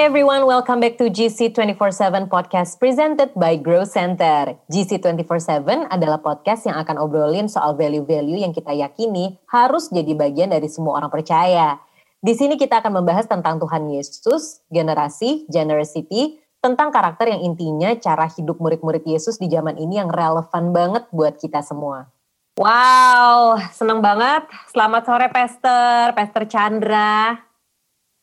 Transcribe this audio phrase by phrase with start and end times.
[0.00, 4.56] Hi everyone, welcome back to GC 24/7 podcast presented by Grow Center.
[4.72, 10.56] GC 24/7 adalah podcast yang akan obrolin soal value-value yang kita yakini harus jadi bagian
[10.56, 11.76] dari semua orang percaya.
[12.16, 18.24] Di sini kita akan membahas tentang Tuhan Yesus, generasi, generosity, tentang karakter yang intinya cara
[18.24, 22.08] hidup murid-murid Yesus di zaman ini yang relevan banget buat kita semua.
[22.56, 24.48] Wow, senang banget.
[24.72, 27.49] Selamat sore Pastor, Pastor Chandra.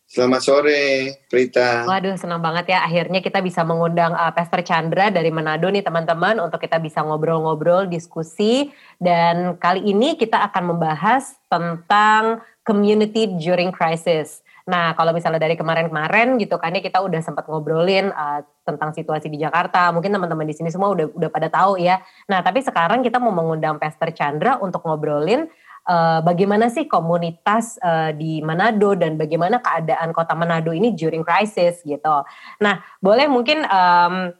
[0.08, 1.84] Selamat sore, Prita.
[1.84, 2.80] Waduh, senang banget ya.
[2.80, 7.92] Akhirnya kita bisa mengundang uh, Pastor Chandra dari Manado nih teman-teman untuk kita bisa ngobrol-ngobrol,
[7.92, 8.72] diskusi.
[8.96, 14.48] Dan kali ini kita akan membahas tentang community during crisis.
[14.64, 19.28] Nah, kalau misalnya dari kemarin-kemarin gitu kan ya kita udah sempat ngobrolin uh, tentang situasi
[19.28, 19.92] di Jakarta.
[19.92, 22.00] Mungkin teman-teman di sini semua udah udah pada tahu ya.
[22.32, 25.52] Nah, tapi sekarang kita mau mengundang Pastor Chandra untuk ngobrolin
[25.88, 31.82] uh, bagaimana sih komunitas uh, di Manado dan bagaimana keadaan kota Manado ini during crisis
[31.82, 32.16] gitu.
[32.60, 34.36] Nah, boleh mungkin um,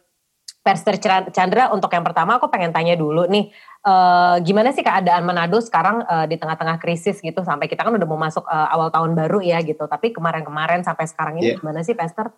[0.58, 1.00] Pastor
[1.32, 3.48] Chandra untuk yang pertama aku pengen tanya dulu nih,
[3.88, 8.04] uh, gimana sih keadaan Manado sekarang uh, di tengah-tengah krisis gitu sampai kita kan udah
[8.04, 11.58] mau masuk uh, awal tahun baru ya gitu, tapi kemarin-kemarin sampai sekarang ini yeah.
[11.58, 12.36] gimana sih Pastor?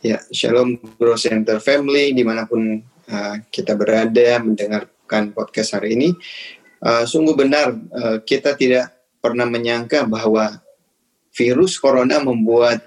[0.00, 6.08] Ya, Shalom Grow Center Family di mana pun uh, kita berada mendengarkan podcast hari ini.
[6.84, 10.60] Uh, sungguh benar uh, kita tidak pernah menyangka bahwa
[11.32, 12.84] virus corona membuat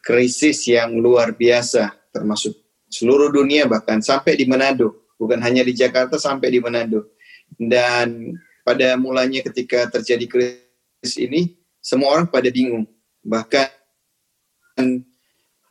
[0.00, 2.56] krisis yang luar biasa termasuk
[2.88, 5.04] seluruh dunia bahkan sampai di Manado.
[5.20, 7.12] Bukan hanya di Jakarta sampai di Manado.
[7.52, 8.32] Dan
[8.64, 12.88] pada mulanya ketika terjadi krisis ini semua orang pada bingung.
[13.20, 13.68] Bahkan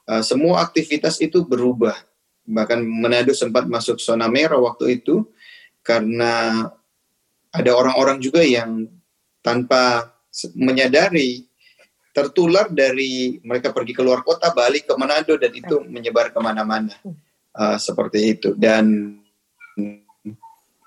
[0.06, 1.98] uh, semua aktivitas itu berubah.
[2.46, 5.26] Bahkan Manado sempat masuk zona merah waktu itu
[5.82, 6.70] karena
[7.56, 8.88] ada orang-orang juga yang
[9.40, 10.12] tanpa
[10.56, 11.48] menyadari
[12.16, 16.96] tertular dari mereka pergi keluar kota balik ke Manado dan itu menyebar ke mana-mana.
[17.56, 18.52] Uh, seperti itu.
[18.56, 19.16] Dan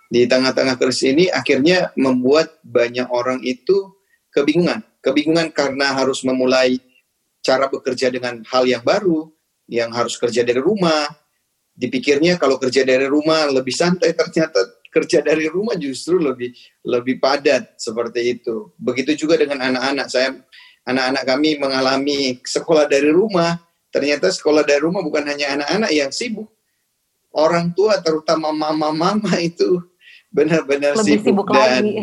[0.08, 3.92] di tengah-tengah krisis ini akhirnya membuat banyak orang itu
[4.32, 4.80] kebingungan.
[5.04, 6.80] Kebingungan karena harus memulai
[7.44, 9.28] cara bekerja dengan hal yang baru
[9.68, 11.08] yang harus kerja dari rumah.
[11.78, 16.50] Dipikirnya kalau kerja dari rumah lebih santai ternyata kerja dari rumah justru lebih
[16.82, 18.74] lebih padat seperti itu.
[18.74, 20.06] Begitu juga dengan anak-anak.
[20.10, 20.34] Saya
[20.82, 23.62] anak-anak kami mengalami sekolah dari rumah.
[23.88, 26.50] Ternyata sekolah dari rumah bukan hanya anak-anak yang sibuk.
[27.30, 29.80] Orang tua terutama mama-mama itu
[30.28, 31.94] benar-benar sibuk, sibuk dan lagi.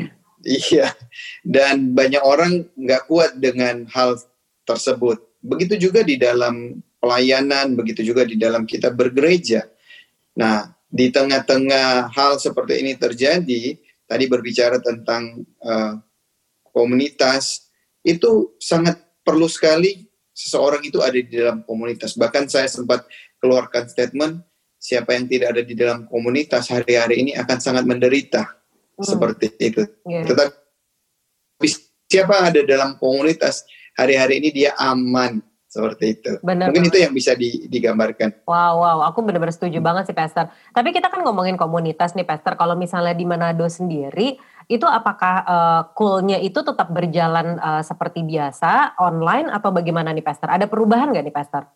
[0.45, 0.93] iya
[1.45, 4.17] dan banyak orang nggak kuat dengan hal
[4.65, 5.21] tersebut.
[5.45, 9.69] Begitu juga di dalam pelayanan, begitu juga di dalam kita bergereja.
[10.33, 13.75] Nah, di tengah-tengah hal seperti ini terjadi,
[14.07, 15.99] tadi berbicara tentang uh,
[16.71, 17.67] komunitas,
[17.99, 18.95] itu sangat
[19.27, 22.15] perlu sekali seseorang itu ada di dalam komunitas.
[22.15, 23.03] Bahkan saya sempat
[23.43, 24.39] keluarkan statement,
[24.79, 28.55] siapa yang tidak ada di dalam komunitas hari-hari ini akan sangat menderita.
[28.95, 29.03] Hmm.
[29.03, 29.83] Seperti itu.
[30.07, 30.31] Yeah.
[30.31, 31.67] Tetapi
[32.07, 33.67] siapa ada dalam komunitas
[33.99, 35.43] hari-hari ini dia aman
[35.75, 36.31] seperti itu.
[36.39, 37.35] Benar, Mungkin itu yang bisa
[37.67, 38.47] digambarkan.
[38.47, 40.47] Wow, wow, aku benar-benar setuju banget sih, Pastor.
[40.71, 42.55] Tapi kita kan ngomongin komunitas nih, Pastor.
[42.55, 44.39] Kalau misalnya di Manado sendiri,
[44.71, 50.47] itu apakah uh, coolnya itu tetap berjalan uh, seperti biasa, online atau bagaimana nih, Pastor?
[50.47, 51.67] Ada perubahan nggak nih, Pastor?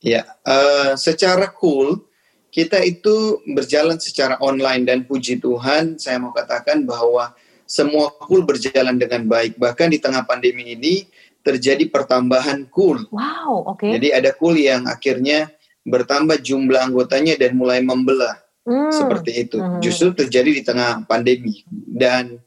[0.00, 2.08] Ya, uh, secara cool
[2.48, 7.32] kita itu berjalan secara online dan puji Tuhan, saya mau katakan bahwa
[7.64, 9.56] semua cool berjalan dengan baik.
[9.56, 11.08] Bahkan di tengah pandemi ini
[11.42, 13.06] terjadi pertambahan kul.
[13.10, 13.82] Wow, oke.
[13.82, 13.98] Okay.
[13.98, 15.50] Jadi ada kul yang akhirnya
[15.82, 18.38] bertambah jumlah anggotanya dan mulai membelah.
[18.62, 18.94] Hmm.
[18.94, 19.58] Seperti itu.
[19.58, 19.82] Hmm.
[19.82, 22.38] Justru terjadi di tengah pandemi dan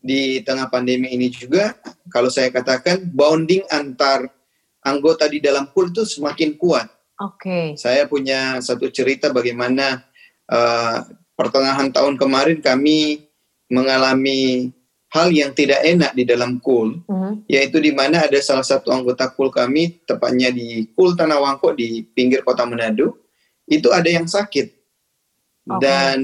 [0.00, 1.76] di tengah pandemi ini juga
[2.08, 4.30] kalau saya katakan bonding antar
[4.80, 6.88] anggota di dalam kul itu semakin kuat.
[7.20, 7.44] Oke.
[7.44, 7.64] Okay.
[7.76, 10.00] Saya punya satu cerita bagaimana
[10.48, 11.04] uh,
[11.36, 13.28] pertengahan tahun kemarin kami
[13.68, 14.72] mengalami
[15.08, 17.48] hal yang tidak enak di dalam kul, mm-hmm.
[17.48, 22.04] yaitu di mana ada salah satu anggota kul kami, tepatnya di kul Tanah Wangko di
[22.04, 23.16] pinggir kota Manado,
[23.64, 24.66] itu ada yang sakit.
[24.68, 25.78] Okay.
[25.80, 26.18] Dan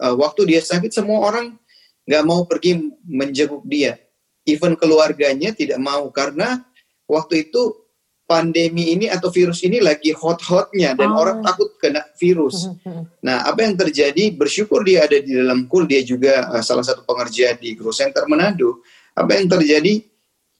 [0.00, 1.56] uh, waktu dia sakit, semua orang
[2.04, 3.96] nggak mau pergi menjenguk dia.
[4.46, 6.62] Even keluarganya tidak mau karena
[7.08, 7.85] waktu itu
[8.26, 11.22] pandemi ini atau virus ini lagi hot-hotnya dan oh.
[11.22, 12.66] orang takut kena virus.
[12.66, 13.04] Hmm, hmm, hmm.
[13.22, 14.34] Nah, apa yang terjadi?
[14.34, 18.26] Bersyukur dia ada di dalam kul, dia juga uh, salah satu pengerja di Grow Center
[18.26, 18.82] Manado.
[19.14, 20.02] Apa yang terjadi?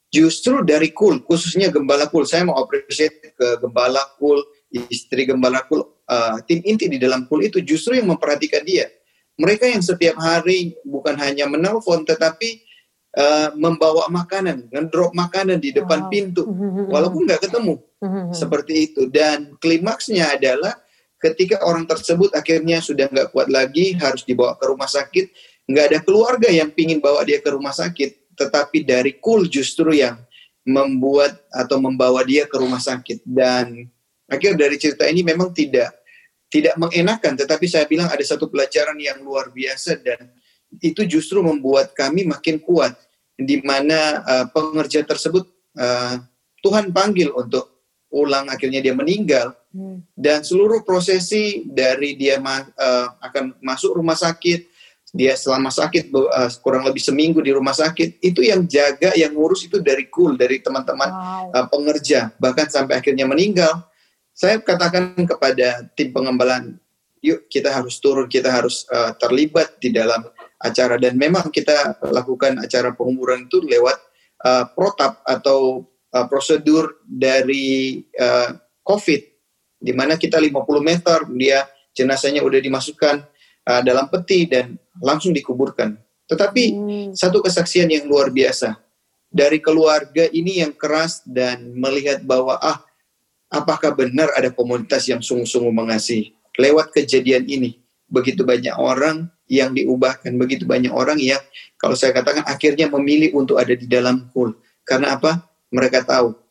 [0.07, 4.39] Justru dari kul, khususnya gembala kul, saya mau appreciate ke gembala kul,
[4.71, 8.87] istri gembala kul, uh, tim inti di dalam kul itu justru yang memperhatikan dia.
[9.37, 12.66] Mereka yang setiap hari bukan hanya menelpon, tetapi
[13.17, 16.11] uh, membawa makanan, ngedrop makanan di depan wow.
[16.13, 16.43] pintu,
[16.93, 17.81] walaupun nggak ketemu,
[18.41, 19.03] seperti itu.
[19.09, 20.77] Dan klimaksnya adalah
[21.19, 25.27] ketika orang tersebut akhirnya sudah nggak kuat lagi, harus dibawa ke rumah sakit,
[25.67, 30.21] nggak ada keluarga yang pingin bawa dia ke rumah sakit, tetapi dari kul justru yang
[30.67, 33.87] membuat atau membawa dia ke rumah sakit dan
[34.27, 35.95] akhir dari cerita ini memang tidak
[36.51, 40.27] tidak mengenakan tetapi saya bilang ada satu pelajaran yang luar biasa dan
[40.83, 42.99] itu justru membuat kami makin kuat
[43.37, 45.45] di mana uh, pengerja tersebut
[45.77, 46.17] uh,
[46.65, 47.77] Tuhan panggil untuk
[48.09, 50.17] ulang akhirnya dia meninggal hmm.
[50.17, 54.73] dan seluruh prosesi dari dia ma uh, akan masuk rumah sakit
[55.13, 59.69] dia selama sakit uh, kurang lebih seminggu di rumah sakit itu yang jaga yang ngurus
[59.69, 61.53] itu dari kul dari teman-teman wow.
[61.53, 63.85] uh, pengerja bahkan sampai akhirnya meninggal
[64.37, 66.77] saya katakan kepada tim pengembalaan
[67.25, 70.25] yuk kita harus turun kita harus uh, terlibat di dalam
[70.57, 73.97] acara dan memang kita lakukan acara penguburan itu lewat
[74.45, 75.85] uh, protap atau
[76.17, 79.21] uh, prosedur dari uh, COVID
[79.77, 83.17] di mana kita 50 meter dia jenazahnya udah dimasukkan
[83.69, 85.97] uh, dalam peti dan langsung dikuburkan.
[86.27, 87.09] Tetapi hmm.
[87.15, 88.75] satu kesaksian yang luar biasa
[89.31, 92.83] dari keluarga ini yang keras dan melihat bahwa ah
[93.53, 96.35] apakah benar ada komunitas yang sungguh-sungguh mengasihi.
[96.57, 97.77] Lewat kejadian ini
[98.09, 101.41] begitu banyak orang yang diubahkan, begitu banyak orang yang
[101.79, 104.55] kalau saya katakan akhirnya memilih untuk ada di dalam kul.
[104.83, 105.43] Karena apa?
[105.71, 106.47] Mereka tahu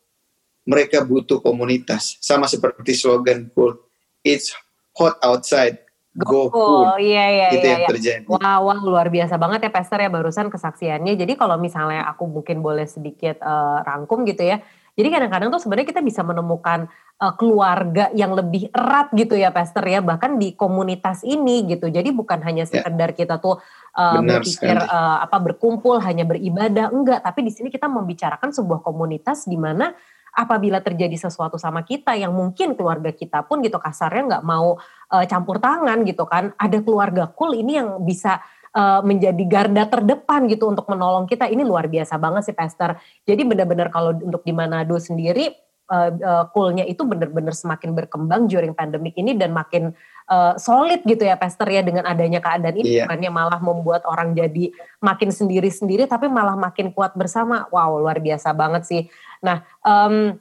[0.66, 2.18] mereka butuh komunitas.
[2.18, 3.78] Sama seperti slogan kul,
[4.26, 4.50] it's
[4.98, 5.78] hot outside,
[6.18, 6.98] go full.
[6.98, 7.88] Iya iya itu iya, yang iya.
[7.88, 8.24] terjadi.
[8.26, 11.14] Wah, wah luar biasa banget ya Pastor ya barusan kesaksiannya.
[11.14, 14.58] Jadi kalau misalnya aku mungkin boleh sedikit uh, rangkum gitu ya.
[14.96, 16.88] Jadi kadang-kadang tuh sebenarnya kita bisa menemukan
[17.20, 21.92] uh, keluarga yang lebih erat gitu ya Pastor ya bahkan di komunitas ini gitu.
[21.92, 22.80] Jadi bukan hanya ya.
[22.80, 23.16] sekedar ya.
[23.20, 23.60] kita tuh
[23.92, 29.44] uh, berpikir uh, apa berkumpul hanya beribadah enggak, tapi di sini kita membicarakan sebuah komunitas
[29.44, 29.92] di mana
[30.36, 34.76] apabila terjadi sesuatu sama kita yang mungkin keluarga kita pun gitu kasarnya nggak mau
[35.12, 38.44] uh, campur tangan gitu kan ada keluarga cool ini yang bisa
[38.76, 41.48] uh, menjadi garda terdepan gitu untuk menolong kita.
[41.48, 43.00] Ini luar biasa banget sih Pastor.
[43.24, 45.48] Jadi benar-benar kalau untuk di Manado sendiri
[45.88, 49.96] uh, uh, coolnya itu benar-benar semakin berkembang during pandemic ini dan makin
[50.28, 53.00] uh, solid gitu ya Pastor ya dengan adanya keadaan ini.
[53.00, 53.08] Yeah.
[53.08, 54.70] bukannya malah membuat orang jadi
[55.00, 57.64] makin sendiri-sendiri tapi malah makin kuat bersama.
[57.72, 59.02] Wow luar biasa banget sih.
[59.40, 60.36] Nah, um,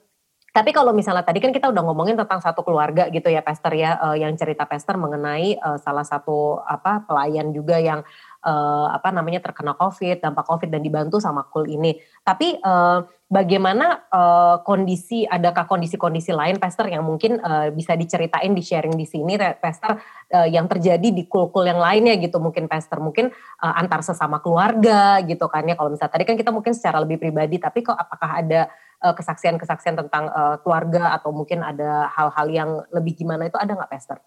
[0.56, 4.00] tapi kalau misalnya tadi kan kita udah ngomongin tentang satu keluarga gitu ya, Pastor ya,
[4.00, 8.08] uh, yang cerita Pastor mengenai uh, salah satu apa pelayan juga yang
[8.40, 12.00] uh, apa namanya terkena COVID, dampak COVID dan dibantu sama Kul ini.
[12.24, 18.64] Tapi uh, bagaimana uh, kondisi, adakah kondisi-kondisi lain, Pastor yang mungkin uh, bisa diceritain, di
[18.64, 20.00] sharing di sini, Pastor
[20.32, 23.28] uh, yang terjadi di kul-kul yang lainnya gitu, mungkin Pastor, mungkin
[23.60, 25.76] uh, antar sesama keluarga gitu kan ya.
[25.76, 28.72] Kalau misalnya tadi kan kita mungkin secara lebih pribadi, tapi kok apakah ada
[29.14, 34.18] kesaksian-kesaksian tentang uh, keluarga atau mungkin ada hal-hal yang lebih gimana itu ada nggak Pastor?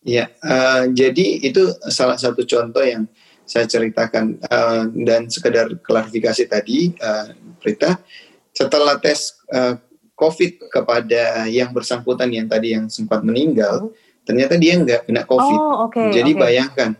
[0.00, 3.04] Ya, uh, jadi itu salah satu contoh yang
[3.44, 7.98] saya ceritakan uh, dan sekedar klarifikasi tadi, uh, Prita,
[8.54, 9.74] setelah tes uh,
[10.14, 14.24] COVID kepada yang bersangkutan yang tadi yang sempat meninggal, hmm.
[14.28, 15.58] ternyata dia nggak kena COVID.
[15.58, 16.40] Oh, okay, Jadi okay.
[16.40, 16.90] bayangkan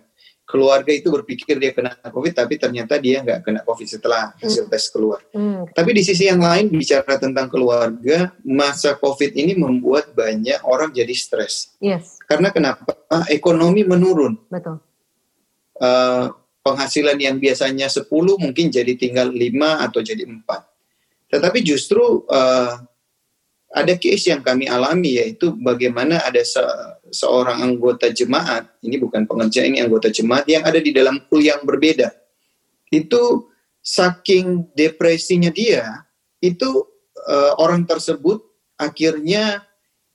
[0.50, 4.90] keluarga itu berpikir dia kena COVID, tapi ternyata dia nggak kena COVID setelah hasil tes
[4.90, 5.22] keluar.
[5.30, 5.70] Hmm.
[5.70, 11.14] Tapi di sisi yang lain bicara tentang keluarga, masa COVID ini membuat banyak orang jadi
[11.14, 11.78] stres.
[11.78, 12.18] Yes.
[12.26, 12.98] Karena kenapa?
[13.30, 14.34] Ekonomi menurun.
[14.50, 14.82] Betul.
[15.80, 20.44] Uh, penghasilan yang biasanya 10 mungkin jadi tinggal 5 atau jadi 4.
[21.30, 22.74] Tetapi justru uh,
[23.70, 26.62] ada case yang kami alami yaitu bagaimana ada se
[27.10, 31.62] seorang anggota jemaat, ini bukan pengerja ini anggota jemaat yang ada di dalam kul yang
[31.66, 32.10] berbeda.
[32.90, 33.50] Itu
[33.82, 36.06] saking depresinya dia,
[36.42, 36.86] itu
[37.26, 38.42] uh, orang tersebut
[38.78, 39.66] akhirnya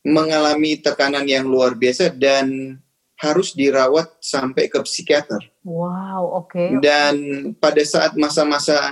[0.06, 2.78] mengalami tekanan yang luar biasa dan
[3.16, 5.40] harus dirawat sampai ke psikiater.
[5.64, 6.52] Wow, oke.
[6.52, 6.70] Okay.
[6.84, 7.16] Dan
[7.58, 8.92] pada saat masa-masa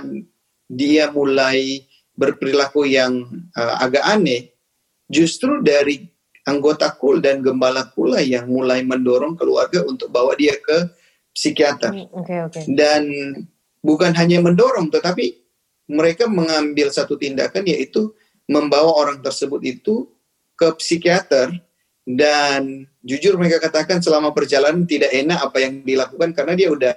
[0.66, 1.84] dia mulai
[2.16, 4.53] berperilaku yang uh, agak aneh,
[5.14, 6.02] justru dari
[6.44, 10.90] anggota kul dan gembala kula yang mulai mendorong keluarga untuk bawa dia ke
[11.30, 11.94] psikiater.
[11.94, 12.62] Hmm, okay, okay.
[12.68, 13.06] Dan
[13.80, 15.40] bukan hanya mendorong, tetapi
[15.88, 18.12] mereka mengambil satu tindakan yaitu
[18.48, 20.08] membawa orang tersebut itu
[20.54, 21.52] ke psikiater
[22.04, 26.94] dan jujur mereka katakan selama perjalanan tidak enak apa yang dilakukan karena dia udah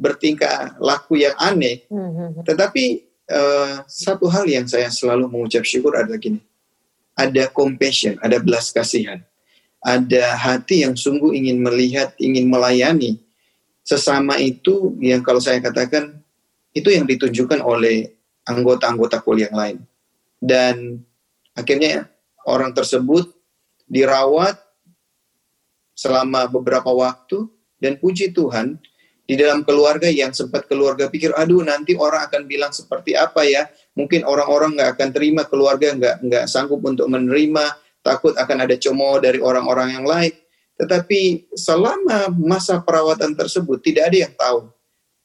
[0.00, 1.84] bertingkah laku yang aneh.
[1.92, 2.84] Hmm, hmm, tetapi
[3.28, 6.40] uh, satu hal yang saya selalu mengucap syukur adalah gini
[7.16, 9.24] ada compassion, ada belas kasihan,
[9.80, 13.18] ada hati yang sungguh ingin melihat, ingin melayani.
[13.80, 16.20] Sesama itu yang kalau saya katakan
[16.76, 18.12] itu yang ditunjukkan oleh
[18.44, 19.80] anggota-anggota kul yang lain.
[20.36, 21.00] Dan
[21.56, 22.12] akhirnya
[22.44, 23.32] orang tersebut
[23.88, 24.60] dirawat
[25.96, 27.48] selama beberapa waktu
[27.80, 28.76] dan puji Tuhan
[29.26, 33.66] di dalam keluarga yang sempat keluarga pikir aduh nanti orang akan bilang seperti apa ya
[33.96, 37.74] mungkin orang-orang nggak akan terima keluarga nggak nggak sanggup untuk menerima
[38.04, 40.34] takut akan ada cemooh dari orang-orang yang lain
[40.76, 44.70] tetapi selama masa perawatan tersebut tidak ada yang tahu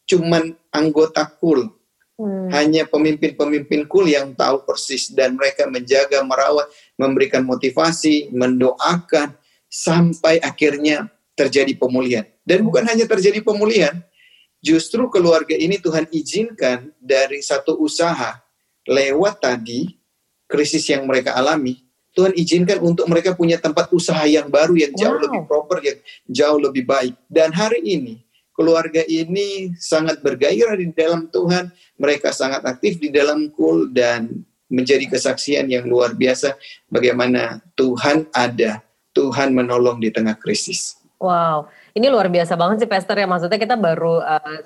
[0.08, 1.68] cuman anggota kul
[2.16, 2.48] hmm.
[2.50, 9.36] hanya pemimpin-pemimpin kul yang tahu persis dan mereka menjaga merawat memberikan motivasi mendoakan
[9.72, 12.28] sampai akhirnya terjadi pemulihan.
[12.44, 14.04] Dan bukan hanya terjadi pemulihan,
[14.60, 18.41] justru keluarga ini Tuhan izinkan dari satu usaha
[18.88, 19.98] lewat tadi
[20.50, 21.80] krisis yang mereka alami,
[22.12, 25.24] Tuhan izinkan untuk mereka punya tempat usaha yang baru yang jauh wow.
[25.24, 25.98] lebih proper, yang
[26.28, 27.16] jauh lebih baik.
[27.24, 28.20] Dan hari ini
[28.52, 35.08] keluarga ini sangat bergairah di dalam Tuhan, mereka sangat aktif di dalam kul dan menjadi
[35.08, 36.56] kesaksian yang luar biasa
[36.92, 38.84] bagaimana Tuhan ada,
[39.16, 41.00] Tuhan menolong di tengah krisis.
[41.20, 43.28] Wow, ini luar biasa banget sih Pastor ya.
[43.28, 44.60] Maksudnya kita baru uh,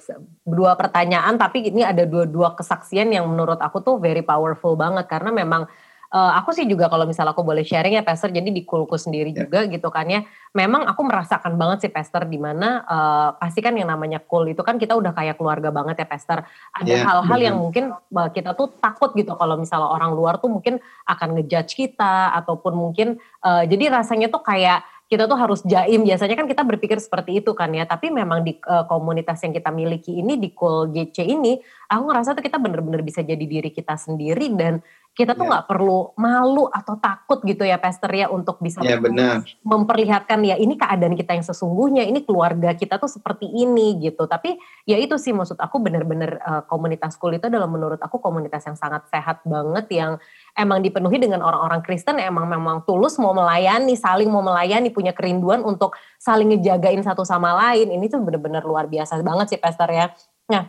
[0.47, 5.35] dua pertanyaan, tapi ini ada dua-dua kesaksian yang menurut aku tuh very powerful banget karena
[5.35, 5.67] memang
[6.15, 9.35] uh, aku sih juga kalau misalnya aku boleh sharing ya Pastor, jadi di kulku sendiri
[9.35, 9.43] yeah.
[9.43, 10.23] juga gitu kan ya.
[10.55, 14.63] Memang aku merasakan banget sih Pastor di mana uh, pasti kan yang namanya kul itu
[14.63, 16.47] kan kita udah kayak keluarga banget ya Pastor.
[16.73, 20.39] Ada ya, hal-hal yeah, yang mungkin uh, kita tuh takut gitu kalau misalnya orang luar
[20.39, 20.79] tuh mungkin
[21.11, 26.03] akan ngejudge kita ataupun mungkin uh, jadi rasanya tuh kayak kita tuh harus jaim.
[26.03, 27.87] Biasanya kan kita berpikir seperti itu kan ya.
[27.87, 32.35] Tapi memang di uh, komunitas yang kita miliki ini di Cool GC ini, aku ngerasa
[32.35, 34.83] tuh kita bener-bener bisa jadi diri kita sendiri dan
[35.17, 35.51] kita tuh ya.
[35.57, 35.73] nggak yeah.
[35.73, 39.41] perlu malu atau takut gitu ya Pastor ya untuk bisa yeah, benar.
[39.65, 44.29] memperlihatkan ya ini keadaan kita yang sesungguhnya, ini keluarga kita tuh seperti ini gitu.
[44.29, 48.69] Tapi ya itu sih maksud aku bener-bener uh, komunitas cool itu adalah menurut aku komunitas
[48.69, 50.13] yang sangat sehat banget yang
[50.57, 55.63] emang dipenuhi dengan orang-orang Kristen emang memang tulus mau melayani, saling mau melayani, punya kerinduan
[55.63, 57.93] untuk saling ngejagain satu sama lain.
[57.93, 60.11] Ini tuh bener-bener luar biasa banget sih Pastor ya.
[60.49, 60.67] Nah,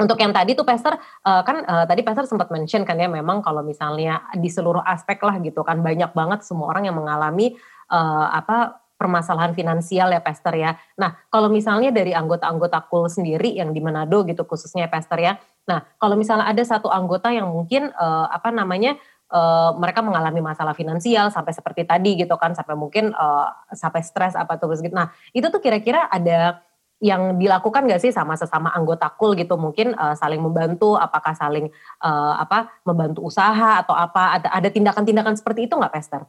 [0.00, 3.44] untuk yang tadi tuh Pastor uh, kan uh, tadi Pastor sempat mention kan ya memang
[3.44, 7.58] kalau misalnya di seluruh aspek lah gitu kan banyak banget semua orang yang mengalami
[7.92, 10.76] uh, apa permasalahan finansial ya Pastor ya.
[11.00, 15.40] Nah, kalau misalnya dari anggota-anggota KUL sendiri yang di Manado gitu khususnya ya Pastor ya.
[15.64, 19.00] Nah, kalau misalnya ada satu anggota yang mungkin uh, apa namanya
[19.32, 24.36] uh, mereka mengalami masalah finansial sampai seperti tadi gitu kan sampai mungkin uh, sampai stres
[24.36, 24.92] apa tuh gitu.
[24.92, 26.60] Nah, itu tuh kira-kira ada
[27.00, 31.72] yang dilakukan gak sih sama sesama anggota kul gitu mungkin uh, saling membantu apakah saling
[32.04, 36.28] uh, apa membantu usaha atau apa ada ada tindakan-tindakan seperti itu nggak Pester?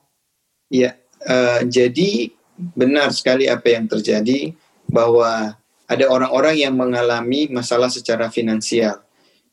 [0.72, 0.96] Iya
[1.28, 2.34] uh, jadi
[2.78, 4.54] benar sekali apa yang terjadi
[4.88, 5.58] bahwa
[5.90, 9.04] ada orang-orang yang mengalami masalah secara finansial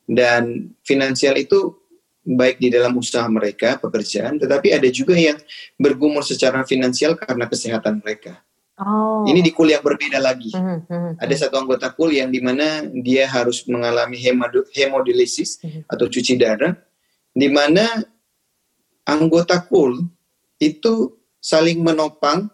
[0.06, 1.74] dan finansial itu
[2.28, 5.40] baik di dalam usaha mereka pekerjaan tetapi ada juga yang
[5.80, 8.44] bergumul secara finansial karena kesehatan mereka
[8.78, 9.26] Oh.
[9.26, 10.54] Ini di kul yang berbeda lagi.
[10.54, 11.10] Mm -hmm.
[11.18, 14.14] Ada satu anggota kul yang di mana dia harus mengalami
[14.70, 15.82] hemodialisis mm -hmm.
[15.90, 16.78] atau cuci darah,
[17.34, 17.82] di mana
[19.02, 20.06] anggota kul
[20.62, 21.10] itu
[21.42, 22.46] saling menopang,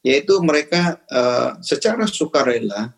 [0.00, 2.92] yaitu mereka uh, secara sukarela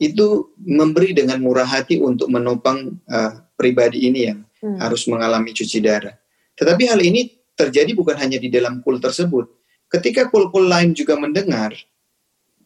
[0.00, 4.82] itu memberi dengan murah hati untuk menopang uh, pribadi ini yang mm.
[4.82, 6.16] harus mengalami cuci darah.
[6.58, 9.46] Tetapi hal ini terjadi bukan hanya di dalam kul tersebut.
[9.86, 11.76] Ketika kul-kul lain juga mendengar,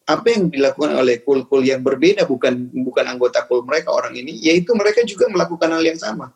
[0.07, 4.71] apa yang dilakukan oleh kul-kul yang berbeda bukan bukan anggota kul mereka orang ini yaitu
[4.71, 6.31] mereka juga melakukan hal yang sama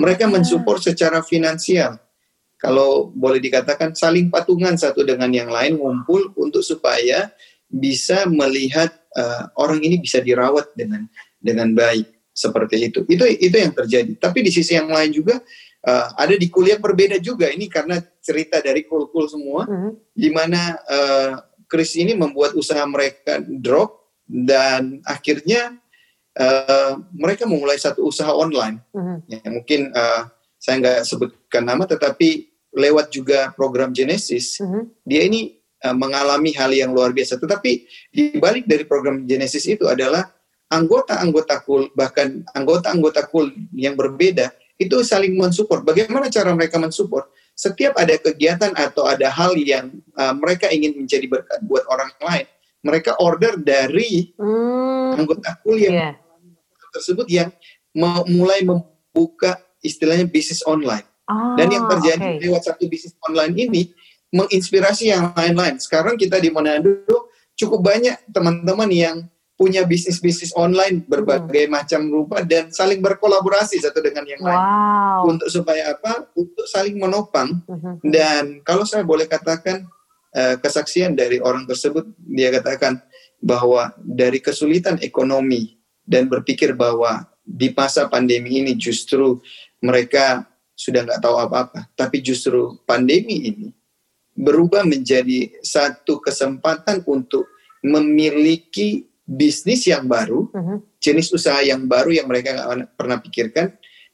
[0.00, 0.32] mereka ah.
[0.32, 2.00] mensupport secara finansial
[2.62, 7.34] kalau boleh dikatakan saling patungan satu dengan yang lain ngumpul untuk supaya
[7.66, 11.10] bisa melihat uh, orang ini bisa dirawat dengan
[11.42, 15.42] dengan baik seperti itu itu itu yang terjadi tapi di sisi yang lain juga
[15.84, 19.92] uh, ada di kuliah berbeda juga ini karena cerita dari kul-kul semua mm -hmm.
[20.14, 21.34] di mana uh,
[21.72, 25.80] krisis ini membuat usaha mereka drop dan akhirnya
[26.36, 28.80] uh, mereka memulai satu usaha online.
[28.92, 29.16] Mm-hmm.
[29.28, 30.28] Ya, mungkin uh,
[30.60, 34.82] saya nggak sebutkan nama, tetapi lewat juga program Genesis, mm-hmm.
[35.04, 37.36] dia ini uh, mengalami hal yang luar biasa.
[37.36, 37.72] Tetapi
[38.12, 40.28] di balik dari program Genesis itu adalah
[40.72, 44.50] anggota-anggota kul, bahkan anggota-anggota kul yang berbeda
[44.80, 45.84] itu saling mensupport.
[45.84, 47.28] Bagaimana cara mereka mensupport?
[47.52, 52.46] setiap ada kegiatan atau ada hal yang uh, mereka ingin menjadi berkat buat orang lain,
[52.80, 55.20] mereka order dari hmm.
[55.20, 56.14] anggota kuliah yeah.
[56.92, 57.48] tersebut yang
[58.26, 61.04] mulai membuka istilahnya bisnis online.
[61.32, 62.44] Oh, Dan yang terjadi okay.
[62.44, 63.82] lewat satu bisnis online ini
[64.32, 65.80] menginspirasi yang lain-lain.
[65.80, 69.16] Sekarang kita di Manado cukup banyak teman-teman yang
[69.62, 71.72] punya bisnis-bisnis online berbagai hmm.
[71.72, 74.58] macam rupa dan saling berkolaborasi satu dengan yang lain.
[74.58, 75.30] Wow.
[75.30, 76.26] Untuk supaya apa?
[76.34, 77.62] Untuk saling menopang.
[77.70, 78.00] Hmm.
[78.02, 79.86] Dan kalau saya boleh katakan
[80.34, 82.98] uh, kesaksian dari orang tersebut, dia katakan
[83.38, 89.38] bahwa dari kesulitan ekonomi dan berpikir bahwa di masa pandemi ini justru
[89.82, 90.46] mereka
[90.82, 93.68] sudah nggak tahu apa-apa, tapi justru pandemi ini
[94.34, 97.46] berubah menjadi satu kesempatan untuk
[97.86, 100.82] memiliki bisnis yang baru, uh-huh.
[100.98, 103.68] jenis usaha yang baru yang mereka nggak pernah pikirkan,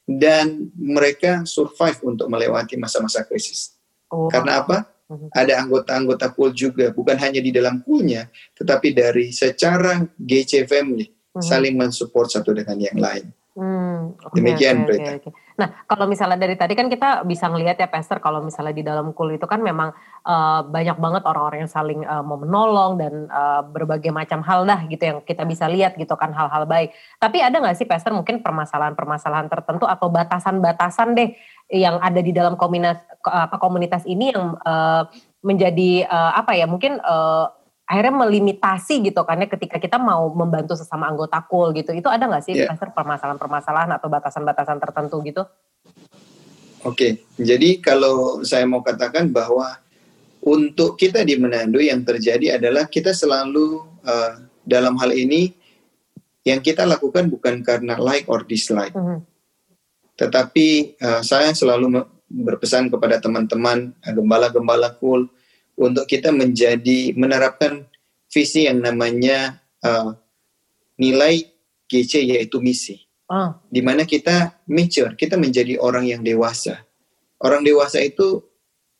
[0.04, 3.72] dan mereka survive untuk melewati masa-masa krisis.
[4.12, 4.28] Oh.
[4.28, 4.84] Karena apa?
[5.08, 5.32] Uh-huh.
[5.32, 8.28] Ada anggota-anggota pool juga, bukan hanya di dalam poolnya,
[8.60, 11.40] tetapi dari secara GC family uh-huh.
[11.40, 13.32] saling mensupport satu dengan yang lain.
[13.58, 15.47] Hmm, okay, Demikian okay, okay, okay.
[15.58, 19.10] Nah, kalau misalnya dari tadi kan kita bisa ngelihat ya Pastor kalau misalnya di dalam
[19.10, 19.90] kul itu kan memang
[20.22, 24.86] uh, banyak banget orang-orang yang saling uh, mau menolong dan uh, berbagai macam hal dah
[24.86, 26.94] gitu yang kita bisa lihat gitu kan hal-hal baik.
[27.18, 31.34] Tapi ada nggak sih Pastor mungkin permasalahan-permasalahan tertentu atau batasan-batasan deh
[31.74, 33.02] yang ada di dalam komunitas
[33.58, 35.10] komunitas ini yang uh,
[35.42, 37.50] menjadi uh, apa ya mungkin uh,
[37.88, 42.28] akhirnya melimitasi gitu kan ya ketika kita mau membantu sesama anggota kul gitu itu ada
[42.28, 42.68] nggak sih yeah.
[42.68, 45.48] permasalahan-permasalahan atau batasan-batasan tertentu gitu?
[46.86, 47.12] Oke, okay.
[47.40, 49.80] jadi kalau saya mau katakan bahwa
[50.44, 55.50] untuk kita di Manado yang terjadi adalah kita selalu uh, dalam hal ini
[56.46, 59.18] yang kita lakukan bukan karena like or dislike, mm -hmm.
[60.14, 65.26] tetapi uh, saya selalu berpesan kepada teman-teman gembala-gembala kul
[65.78, 67.86] untuk kita menjadi menerapkan
[68.28, 70.12] visi yang namanya uh,
[70.98, 71.46] nilai
[71.86, 72.98] GC yaitu misi.
[73.30, 73.54] Oh.
[73.70, 76.82] Di mana kita mature, kita menjadi orang yang dewasa.
[77.38, 78.42] Orang dewasa itu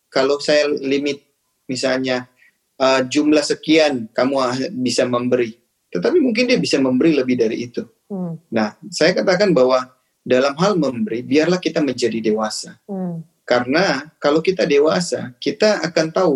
[0.08, 1.20] kalau saya limit
[1.66, 2.30] misalnya
[2.78, 4.38] uh, jumlah sekian kamu
[4.80, 5.58] bisa memberi,
[5.90, 7.82] tetapi mungkin dia bisa memberi lebih dari itu.
[8.08, 8.40] Hmm.
[8.48, 9.84] Nah, saya katakan bahwa
[10.22, 12.76] dalam hal memberi, biarlah kita menjadi dewasa.
[12.88, 13.24] Hmm.
[13.48, 16.34] Karena kalau kita dewasa, kita akan tahu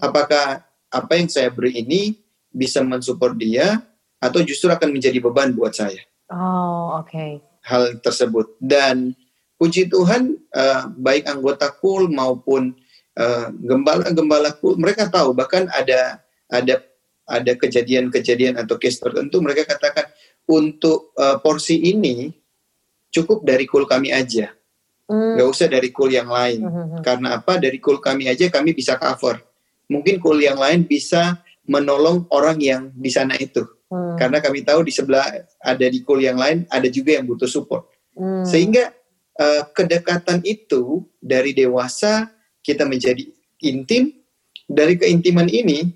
[0.00, 2.16] apakah apa yang saya beri ini
[2.52, 3.84] bisa mensupport dia
[4.16, 6.00] atau justru akan menjadi beban buat saya.
[6.32, 7.12] Oh, oke.
[7.12, 7.30] Okay.
[7.66, 9.12] Hal tersebut dan
[9.60, 12.72] puji Tuhan uh, baik anggota kul maupun
[13.18, 16.84] uh, gembala-gembala kul mereka tahu bahkan ada ada
[17.26, 20.06] ada kejadian-kejadian atau case tertentu mereka katakan
[20.46, 22.30] untuk uh, porsi ini
[23.10, 24.54] cukup dari kul kami aja.
[25.06, 25.38] Mm.
[25.38, 26.66] Gak usah dari kul yang lain.
[26.66, 27.02] Mm -hmm.
[27.02, 27.58] Karena apa?
[27.58, 29.45] Dari kul kami aja kami bisa cover
[29.90, 33.66] mungkin kul yang lain bisa menolong orang yang di sana itu.
[33.86, 34.18] Hmm.
[34.18, 35.26] Karena kami tahu di sebelah
[35.62, 37.86] ada di kul yang lain ada juga yang butuh support.
[38.14, 38.42] Hmm.
[38.46, 38.90] Sehingga
[39.38, 42.30] uh, kedekatan itu dari dewasa
[42.62, 43.22] kita menjadi
[43.62, 44.10] intim,
[44.66, 45.86] dari keintiman ini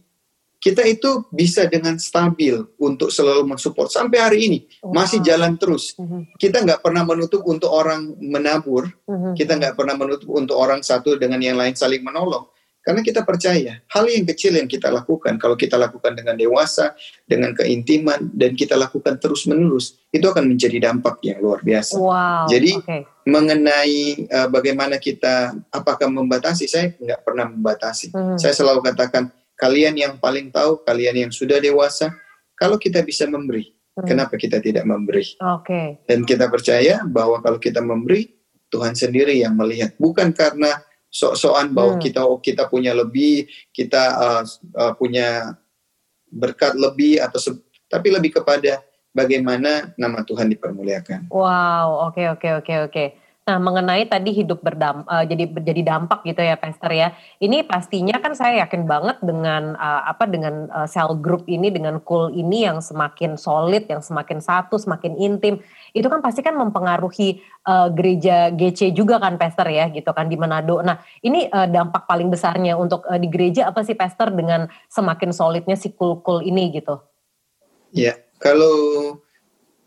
[0.61, 4.93] kita itu bisa dengan stabil untuk selalu mensupport sampai hari ini wow.
[4.93, 5.97] masih jalan terus.
[5.97, 6.21] Uh-huh.
[6.37, 9.33] Kita nggak pernah menutup untuk orang menabur, uh-huh.
[9.33, 12.45] kita nggak pernah menutup untuk orang satu dengan yang lain saling menolong.
[12.81, 16.97] Karena kita percaya hal yang kecil yang kita lakukan, kalau kita lakukan dengan dewasa,
[17.29, 22.01] dengan keintiman, dan kita lakukan terus-menerus, itu akan menjadi dampak yang luar biasa.
[22.01, 23.05] Wow, Jadi okay.
[23.29, 28.17] mengenai uh, bagaimana kita, apakah membatasi, saya nggak pernah membatasi.
[28.17, 28.41] Hmm.
[28.41, 29.29] Saya selalu katakan,
[29.61, 32.17] kalian yang paling tahu, kalian yang sudah dewasa,
[32.57, 34.09] kalau kita bisa memberi, hmm.
[34.09, 35.37] kenapa kita tidak memberi?
[35.37, 36.01] Okay.
[36.09, 38.41] Dan kita percaya bahwa kalau kita memberi,
[38.73, 42.03] Tuhan sendiri yang melihat, bukan karena sok-sokan bahwa hmm.
[42.07, 44.43] kita oh, kita punya lebih, kita uh,
[44.79, 45.59] uh, punya
[46.31, 47.59] berkat lebih atau
[47.91, 48.79] tapi lebih kepada
[49.11, 51.35] bagaimana nama Tuhan dipermuliakan.
[51.35, 53.05] Wow, oke okay, oke okay, oke okay, oke.
[53.51, 57.11] Nah, mengenai tadi hidup berdam uh, jadi jadi dampak gitu ya, Pastor ya.
[57.43, 61.99] Ini pastinya kan saya yakin banget dengan uh, apa dengan uh, sel group ini dengan
[62.07, 65.59] cool ini yang semakin solid, yang semakin satu, semakin intim.
[65.93, 70.39] Itu kan pasti kan mempengaruhi uh, gereja GC juga kan, Pastor ya, gitu kan di
[70.39, 70.81] Manado.
[70.81, 75.31] Nah, ini uh, dampak paling besarnya untuk uh, di gereja apa sih, Pastor dengan semakin
[75.35, 77.01] solidnya si cool-cool ini gitu?
[77.91, 79.19] Ya, kalau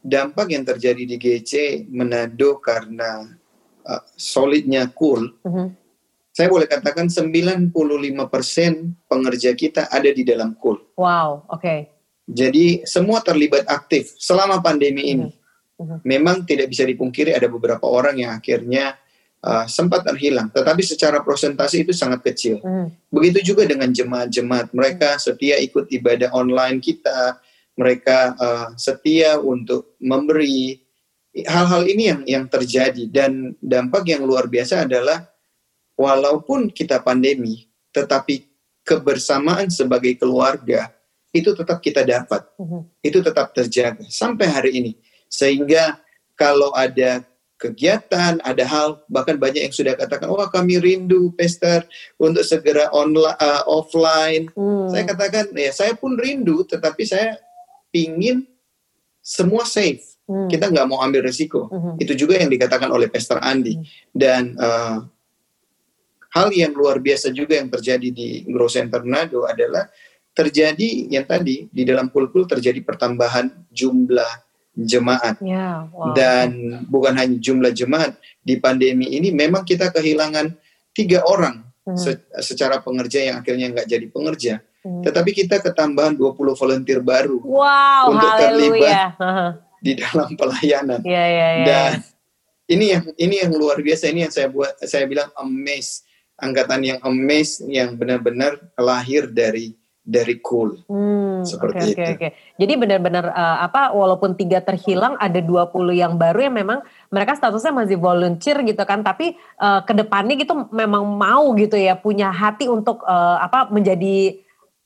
[0.03, 3.31] dampak yang terjadi di GC Manado karena
[3.87, 5.71] uh, solidnya cool, uh-huh.
[6.35, 7.71] saya boleh katakan 95%
[9.07, 10.83] pengerja kita ada di dalam cool.
[10.99, 11.63] Wow, oke.
[11.63, 11.79] Okay.
[12.23, 15.27] Jadi semua terlibat aktif selama pandemi ini.
[15.31, 15.42] Uh-huh.
[16.05, 18.93] Memang tidak bisa dipungkiri ada beberapa orang yang akhirnya
[19.43, 22.63] uh, sempat terhilang, tetapi secara prosentasi itu sangat kecil.
[22.63, 22.87] Uh-huh.
[23.11, 27.41] Begitu juga dengan jemaat-jemaat, mereka setia ikut ibadah online kita,
[27.75, 30.79] mereka uh, setia untuk memberi,
[31.33, 35.25] hal-hal ini yang yang terjadi dan dampak yang luar biasa adalah
[35.97, 38.45] walaupun kita pandemi tetapi
[38.85, 40.89] kebersamaan sebagai keluarga
[41.33, 42.85] itu tetap kita dapat, uh-huh.
[43.01, 44.93] itu tetap terjaga sampai hari ini.
[45.33, 45.97] Sehingga
[46.37, 47.25] kalau ada
[47.57, 51.81] kegiatan, ada hal bahkan banyak yang sudah katakan, wah kami rindu pester
[52.21, 54.51] untuk segera online, uh, offline.
[54.53, 54.93] Hmm.
[54.93, 57.39] Saya katakan, ya saya pun rindu, tetapi saya
[57.95, 58.45] ingin
[59.23, 60.19] semua safe.
[60.27, 60.51] Hmm.
[60.51, 61.71] Kita nggak mau ambil resiko.
[61.71, 61.95] Hmm.
[61.97, 63.79] Itu juga yang dikatakan oleh Pester Andi.
[63.79, 63.85] Hmm.
[64.11, 65.07] Dan uh,
[66.35, 69.87] hal yang luar biasa juga yang terjadi di Grow Center Manado adalah
[70.33, 75.37] terjadi yang tadi di dalam kulkul terjadi pertambahan jumlah jemaat.
[75.39, 76.13] Yeah, wow.
[76.17, 80.53] Dan bukan hanya jumlah jemaat, di pandemi ini memang kita kehilangan
[80.93, 81.97] tiga orang hmm.
[81.97, 84.53] se secara pengerja yang akhirnya nggak jadi pengerja.
[84.83, 84.99] Hmm.
[85.05, 89.15] Tetapi kita ketambahan 20 volunteer baru wow, untuk terlibat
[89.85, 90.99] di dalam pelayanan.
[91.05, 91.65] Yeah, yeah, yeah.
[91.67, 91.91] Dan
[92.67, 96.07] ini yang ini yang luar biasa ini yang saya buat saya bilang amazed
[96.39, 100.83] angkatan yang amazed yang benar-benar lahir dari dari cool.
[100.91, 102.01] Hmm, seperti okay, itu.
[102.01, 102.31] Okay, okay.
[102.57, 106.79] Jadi benar-benar uh, apa walaupun tiga terhilang ada 20 yang baru yang memang
[107.13, 111.99] mereka statusnya masih volunteer gitu kan tapi uh, ke depannya gitu memang mau gitu ya
[111.99, 114.43] punya hati untuk uh, apa menjadi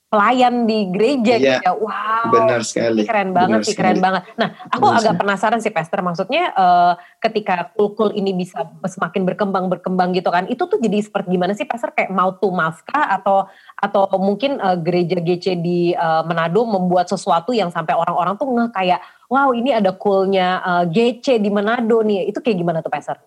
[0.07, 1.73] pelayan di gereja ya, gitu ya.
[1.75, 2.31] Wow.
[2.31, 3.03] Benar sekali.
[3.03, 4.23] keren banget sih, keren banget.
[4.39, 5.19] Nah, aku benar agak sekali.
[5.19, 10.63] penasaran sih Pastor, maksudnya uh, ketika kulkul ini bisa semakin berkembang berkembang gitu kan, itu
[10.63, 12.47] tuh jadi seperti gimana sih Pastor kayak mau to
[12.87, 18.39] kah atau atau mungkin uh, gereja GC di uh, Manado membuat sesuatu yang sampai orang-orang
[18.39, 22.31] tuh nggak kayak wow ini ada coolnya uh, GC di Manado nih.
[22.31, 23.19] Itu kayak gimana tuh Pastor?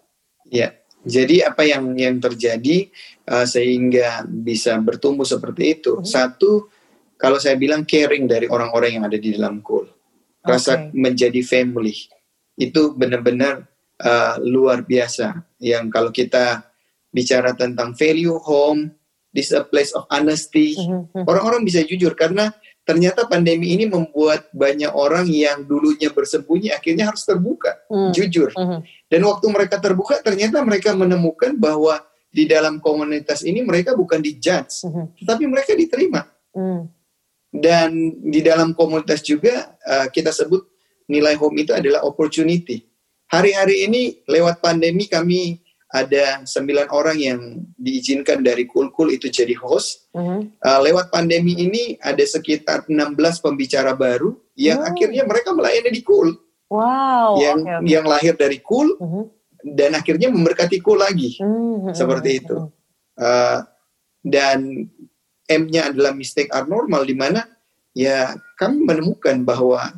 [0.48, 0.79] Iya.
[1.00, 2.92] Jadi apa yang yang terjadi
[3.24, 6.00] uh, sehingga bisa bertumbuh seperti itu?
[6.00, 6.04] Hmm.
[6.04, 6.68] Satu,
[7.16, 9.88] kalau saya bilang caring dari orang-orang yang ada di dalam cool,
[10.44, 10.92] rasa okay.
[10.92, 11.96] menjadi family
[12.60, 13.64] itu benar-benar
[14.04, 15.40] uh, luar biasa.
[15.56, 16.68] Yang kalau kita
[17.08, 18.92] bicara tentang value home,
[19.32, 21.24] this a place of honesty, hmm, hmm.
[21.24, 22.52] orang-orang bisa jujur karena
[22.90, 28.10] ternyata pandemi ini membuat banyak orang yang dulunya bersembunyi akhirnya harus terbuka, hmm.
[28.10, 28.50] jujur.
[28.50, 28.82] Hmm.
[29.06, 32.02] Dan waktu mereka terbuka ternyata mereka menemukan bahwa
[32.34, 35.22] di dalam komunitas ini mereka bukan dijudge, hmm.
[35.22, 36.26] tetapi mereka diterima.
[36.50, 36.90] Hmm.
[37.46, 40.66] Dan di dalam komunitas juga uh, kita sebut
[41.06, 42.82] nilai home itu adalah opportunity.
[43.30, 47.40] Hari-hari ini lewat pandemi kami ada sembilan orang yang
[47.74, 50.06] diizinkan dari Kulkul itu jadi host.
[50.14, 50.46] Uh-huh.
[50.62, 56.02] Uh, lewat pandemi ini ada sekitar 16 pembicara baru yang uh akhirnya mereka melayani di
[56.06, 56.30] Kul.
[56.70, 57.42] Wow.
[57.42, 57.88] Yang okay, okay.
[57.90, 59.24] yang lahir dari Kul uh-huh.
[59.66, 61.34] dan akhirnya memberkati Kul lagi.
[61.42, 61.90] Uh-huh.
[61.90, 62.70] Seperti itu.
[63.18, 63.58] Uh,
[64.22, 64.86] dan
[65.50, 67.42] M-nya adalah mistake are normal di mana
[67.90, 69.90] ya kami menemukan bahwa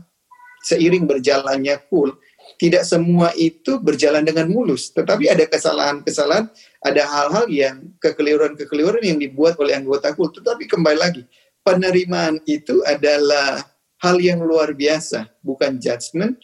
[0.65, 2.17] seiring berjalannya Kul
[2.63, 6.47] tidak semua itu berjalan dengan mulus, tetapi ada kesalahan-kesalahan,
[6.79, 10.31] ada hal-hal yang kekeliruan-kekeliruan yang dibuat oleh anggota KUL.
[10.31, 11.27] Tetapi kembali lagi,
[11.67, 13.67] penerimaan itu adalah
[13.99, 16.39] hal yang luar biasa, bukan judgement,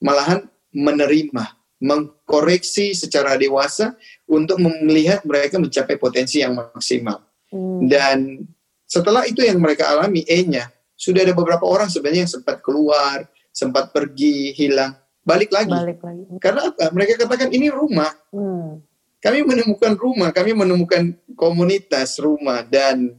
[0.00, 1.44] malahan menerima,
[1.84, 3.92] mengkoreksi secara dewasa
[4.24, 7.20] untuk melihat mereka mencapai potensi yang maksimal.
[7.52, 7.84] Hmm.
[7.84, 8.40] Dan
[8.88, 13.92] setelah itu yang mereka alami, E-nya, sudah ada beberapa orang sebenarnya yang sempat keluar, sempat
[13.92, 14.96] pergi, hilang
[15.28, 15.68] balik lagi.
[15.68, 16.24] Balik lagi.
[16.40, 16.88] Karena apa?
[16.88, 18.08] Mereka katakan ini rumah.
[18.32, 18.80] Hmm.
[19.20, 23.18] Kami menemukan rumah, kami menemukan komunitas rumah dan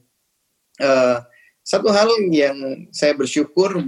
[0.79, 1.19] uh,
[1.59, 3.83] satu hal yang saya bersyukur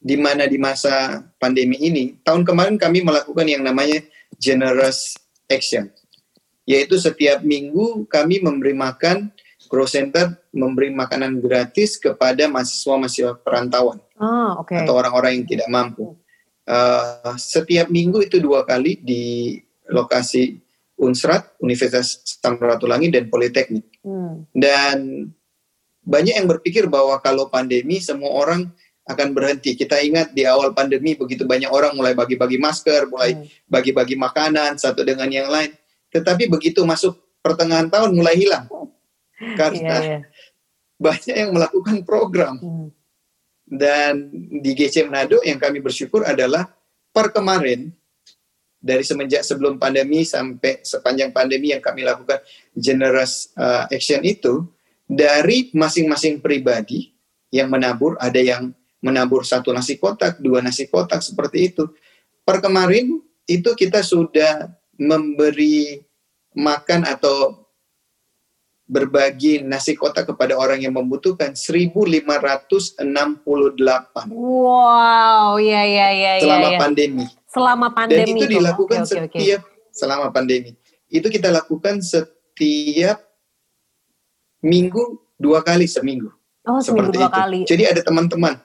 [0.00, 4.00] di mana di masa pandemi ini, tahun kemarin kami melakukan yang namanya
[4.40, 5.12] generous
[5.52, 5.92] action,
[6.64, 9.28] yaitu setiap minggu kami memberi makan
[9.66, 14.82] Grow Center memberi makanan gratis kepada mahasiswa-mahasiswa perantauan oh, okay.
[14.82, 16.14] atau orang-orang yang tidak mampu
[16.68, 19.56] uh, setiap minggu itu dua kali di
[19.90, 20.58] lokasi
[20.96, 24.00] Unsrat, Universitas Samratulangi dan Politeknik.
[24.00, 24.48] Hmm.
[24.50, 25.28] Dan
[26.06, 28.72] banyak yang berpikir bahwa kalau pandemi semua orang
[29.06, 29.78] akan berhenti.
[29.78, 33.70] Kita ingat di awal pandemi begitu banyak orang mulai bagi-bagi masker, mulai hmm.
[33.70, 35.72] bagi-bagi makanan satu dengan yang lain.
[36.10, 38.66] Tetapi begitu masuk pertengahan tahun mulai hilang.
[39.60, 40.22] Karena yeah, yeah.
[40.98, 42.54] banyak yang melakukan program.
[42.58, 42.88] Hmm.
[43.66, 44.30] Dan
[44.62, 46.70] di GC Manado yang kami bersyukur adalah
[47.10, 47.90] per kemarin
[48.78, 52.38] dari semenjak sebelum pandemi sampai sepanjang pandemi yang kami lakukan
[52.78, 54.62] generous uh, action itu
[55.10, 57.10] dari masing-masing pribadi
[57.50, 58.70] yang menabur ada yang
[59.02, 61.90] menabur satu nasi kotak, dua nasi kotak seperti itu.
[62.46, 63.18] Per kemarin
[63.50, 66.02] itu kita sudah memberi
[66.54, 67.65] makan atau
[68.86, 73.02] berbagi nasi kotak kepada orang yang membutuhkan 1568.
[74.30, 77.26] Wow, ya ya ya Selama ya, pandemi.
[77.50, 78.22] Selama pandemi.
[78.22, 79.90] Dan itu dilakukan okay, okay, setiap okay.
[79.90, 80.70] selama pandemi.
[81.10, 83.18] Itu kita lakukan setiap
[84.62, 86.30] minggu dua kali seminggu.
[86.66, 87.34] Oh, seperti dua itu.
[87.34, 87.60] kali.
[87.66, 88.58] Jadi ada teman-teman.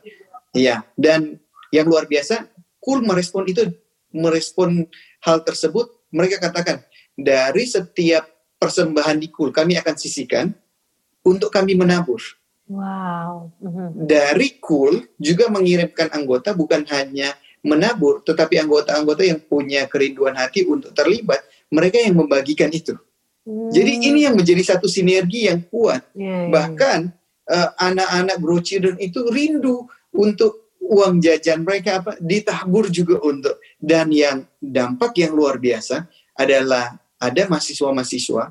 [0.53, 2.49] Iya, dan yang luar biasa,
[2.83, 3.71] cool merespon itu,
[4.11, 4.83] merespon
[5.23, 6.83] hal tersebut, mereka katakan,
[7.15, 8.27] dari setiap
[8.61, 10.53] persembahan di cool, kami akan sisihkan
[11.25, 12.21] untuk kami menabur.
[12.69, 13.49] Wow.
[13.57, 14.05] Mm-hmm.
[14.05, 17.33] Dari cool juga mengirimkan anggota bukan hanya
[17.65, 21.41] menabur, tetapi anggota-anggota yang punya kerinduan hati untuk terlibat,
[21.73, 22.97] mereka yang membagikan itu.
[23.41, 23.69] Hmm.
[23.73, 26.05] Jadi ini yang menjadi satu sinergi yang kuat.
[26.13, 26.49] Yeah, yeah.
[26.49, 26.99] Bahkan
[27.49, 34.09] uh, anak-anak grow children itu rindu untuk uang jajan mereka apa ditabur juga untuk dan
[34.09, 38.49] yang dampak yang luar biasa adalah ada mahasiswa-mahasiswa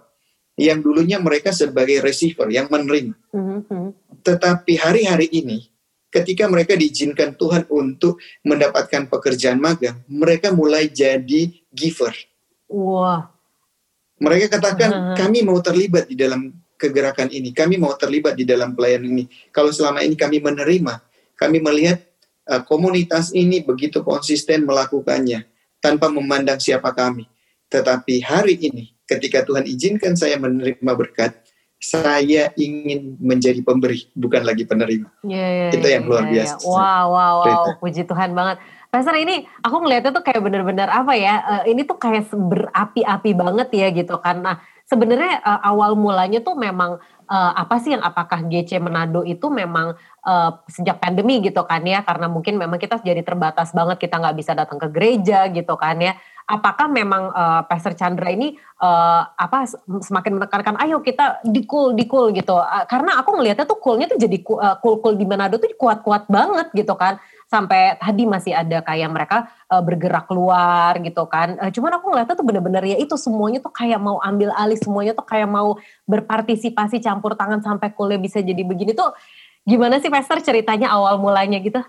[0.55, 3.17] yang dulunya mereka sebagai receiver yang menerima.
[3.35, 3.87] Mm-hmm.
[4.23, 5.67] Tetapi hari-hari ini
[6.11, 12.13] ketika mereka diizinkan Tuhan untuk mendapatkan pekerjaan magang, mereka mulai jadi giver.
[12.67, 13.31] Wah.
[14.21, 15.17] Mereka katakan uh-huh.
[15.17, 19.25] kami mau terlibat di dalam kegerakan ini, kami mau terlibat di dalam pelayanan ini.
[19.49, 21.01] Kalau selama ini kami menerima,
[21.41, 22.05] kami melihat
[22.53, 25.49] uh, komunitas ini begitu konsisten melakukannya
[25.81, 27.25] tanpa memandang siapa kami.
[27.71, 31.39] Tetapi hari ini, ketika Tuhan izinkan saya menerima berkat,
[31.81, 35.09] saya ingin menjadi pemberi, bukan lagi penerima.
[35.25, 36.55] Yeah, yeah, Itu yang luar yeah, biasa.
[36.61, 36.69] Yeah.
[36.69, 37.65] Wow, wow, wow.
[37.81, 38.61] Puji Tuhan banget.
[38.91, 43.69] Pastor ini aku ngeliatnya tuh kayak bener-bener apa ya, uh, ini tuh kayak berapi-api banget
[43.73, 44.19] ya gitu.
[44.19, 46.99] Nah sebenarnya uh, awal mulanya tuh memang
[47.31, 49.95] uh, apa sih yang apakah GC Manado itu memang
[50.27, 54.37] uh, sejak pandemi gitu kan ya karena mungkin memang kita jadi terbatas banget kita nggak
[54.37, 56.19] bisa datang ke gereja gitu kan ya
[56.51, 59.71] apakah memang uh, Pastor Chandra ini uh, apa
[60.03, 64.43] semakin menekankan ayo kita dikul dikul gitu uh, karena aku ngelihatnya tuh coolnya tuh jadi
[64.43, 69.11] uh, cool cool di Manado tuh kuat-kuat banget gitu kan sampai tadi masih ada kayak
[69.11, 71.59] mereka uh, bergerak keluar gitu kan.
[71.59, 75.19] Uh, cuman aku ngeliatnya tuh bener-bener ya itu semuanya tuh kayak mau ambil alih, semuanya
[75.19, 75.75] tuh kayak mau
[76.07, 79.11] berpartisipasi campur tangan sampai kuliah bisa jadi begini tuh
[79.67, 81.83] gimana sih Pastor ceritanya awal mulanya gitu?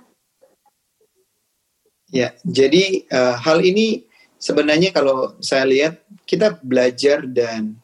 [2.11, 4.10] Ya, jadi uh, hal ini
[4.41, 7.77] sebenarnya kalau saya lihat kita belajar dan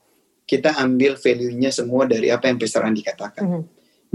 [0.49, 3.43] kita ambil value-nya semua dari apa yang Pastor Andi katakan.
[3.45, 3.63] Mm -hmm.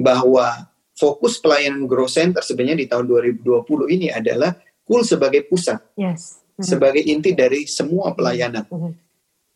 [0.02, 6.42] Bahwa fokus pelayanan Grow Center sebenarnya di tahun 2020 ini adalah Kul sebagai pusat, yes.
[6.42, 6.64] mm-hmm.
[6.66, 8.66] sebagai inti dari semua pelayanan.
[8.66, 8.92] Mm-hmm.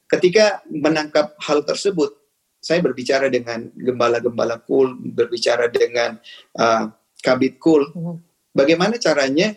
[0.07, 2.14] Ketika menangkap hal tersebut,
[2.62, 6.18] saya berbicara dengan gembala-gembala Kul, berbicara dengan
[6.57, 8.16] uh, kabit Kul, mm-hmm.
[8.55, 9.53] bagaimana caranya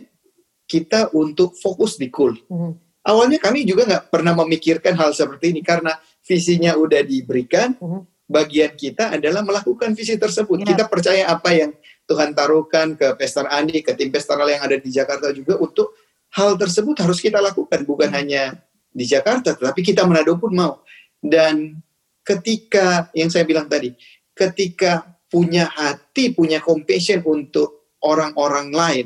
[0.65, 2.37] kita untuk fokus di Kul.
[2.49, 2.71] Mm-hmm.
[3.09, 7.73] Awalnya kami juga nggak pernah memikirkan hal seperti ini karena visinya udah diberikan.
[7.81, 10.61] Mm-hmm bagian kita adalah melakukan visi tersebut.
[10.61, 10.77] Ya.
[10.77, 11.73] Kita percaya apa yang
[12.05, 15.97] Tuhan taruhkan ke Pastor Andi, ke tim pastoral yang ada di Jakarta juga untuk
[16.37, 18.53] hal tersebut harus kita lakukan bukan hanya
[18.93, 20.85] di Jakarta, tetapi kita Manado pun mau.
[21.17, 21.81] Dan
[22.21, 23.93] ketika yang saya bilang tadi,
[24.37, 29.05] ketika punya hati, punya compassion untuk orang-orang lain,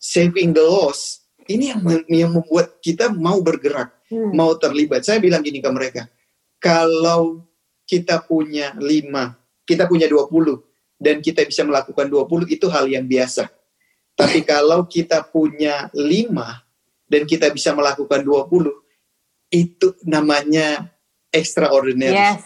[0.00, 4.32] saving the lost, ini yang yang membuat kita mau bergerak, hmm.
[4.36, 5.02] mau terlibat.
[5.02, 6.06] Saya bilang gini ke mereka,
[6.60, 7.46] kalau
[7.86, 9.34] kita punya lima,
[9.66, 10.62] kita punya dua puluh,
[11.00, 13.50] dan kita bisa melakukan dua puluh itu hal yang biasa.
[14.14, 16.62] Tapi kalau kita punya lima
[17.08, 18.82] dan kita bisa melakukan dua puluh,
[19.50, 20.88] itu namanya
[21.32, 22.16] extraordinary.
[22.16, 22.44] Yes.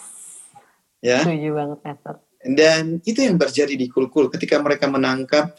[1.04, 1.22] Ya.
[1.22, 2.14] Setuju banget, Pastor.
[2.46, 5.54] Dan itu yang terjadi di Kulkul ketika mereka menangkap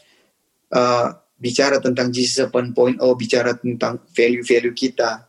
[0.72, 5.24] uh, bicara tentang Jesus 7.0, bicara tentang value-value kita,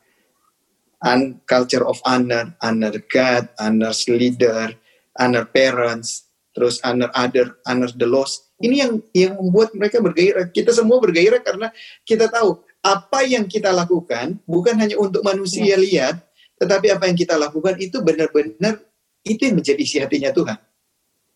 [1.06, 4.76] un culture of honor, honor God, honor leader,
[5.16, 8.52] honor parents, terus honor other, honor the lost.
[8.60, 10.52] Ini yang yang membuat mereka bergairah.
[10.52, 11.72] Kita semua bergairah karena
[12.04, 15.80] kita tahu apa yang kita lakukan bukan hanya untuk manusia ya.
[15.80, 16.16] lihat,
[16.60, 18.84] tetapi apa yang kita lakukan itu benar-benar
[19.24, 20.60] itu yang menjadi isi hatinya Tuhan.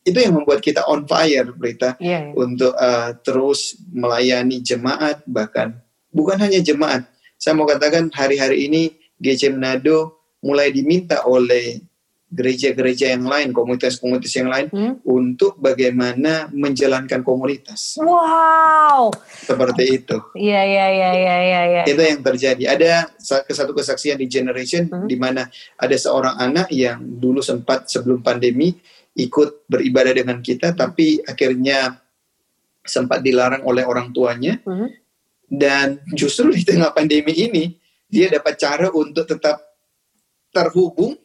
[0.03, 2.31] Itu yang membuat kita on fire berita ya, ya.
[2.35, 5.79] untuk uh, terus melayani jemaat bahkan
[6.11, 7.07] bukan hanya jemaat.
[7.39, 8.81] Saya mau katakan hari-hari ini
[9.19, 11.79] GC Manado mulai diminta oleh
[12.33, 15.05] gereja-gereja yang lain, komunitas-komunitas yang lain hmm?
[15.05, 18.01] untuk bagaimana menjalankan komunitas.
[18.01, 19.13] Wow.
[19.21, 20.17] Seperti itu.
[20.33, 21.61] Iya iya iya iya iya.
[21.69, 21.83] Ya.
[21.85, 22.63] Itu yang terjadi.
[22.73, 25.05] Ada satu kesaksian di generation hmm?
[25.05, 25.45] di mana
[25.77, 28.73] ada seorang anak yang dulu sempat sebelum pandemi
[29.13, 32.01] ikut beribadah dengan kita, tapi akhirnya
[32.83, 34.59] sempat dilarang oleh orang tuanya.
[34.65, 34.89] Hmm?
[35.47, 37.77] Dan justru di tengah pandemi ini
[38.09, 39.61] dia dapat cara untuk tetap
[40.53, 41.17] terhubung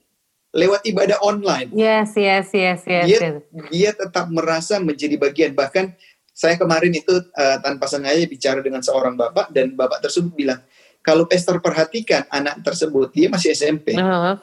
[0.53, 1.69] lewat ibadah online.
[1.77, 3.05] Yes, yes, yes, yes.
[3.05, 3.35] Dia, yes.
[3.69, 5.53] dia tetap merasa menjadi bagian.
[5.53, 5.93] Bahkan
[6.33, 10.61] saya kemarin itu uh, tanpa sengaja bicara dengan seorang bapak dan bapak tersebut bilang,
[11.05, 13.97] kalau pastor perhatikan anak tersebut, dia masih SMP.
[13.97, 14.37] Uh -huh.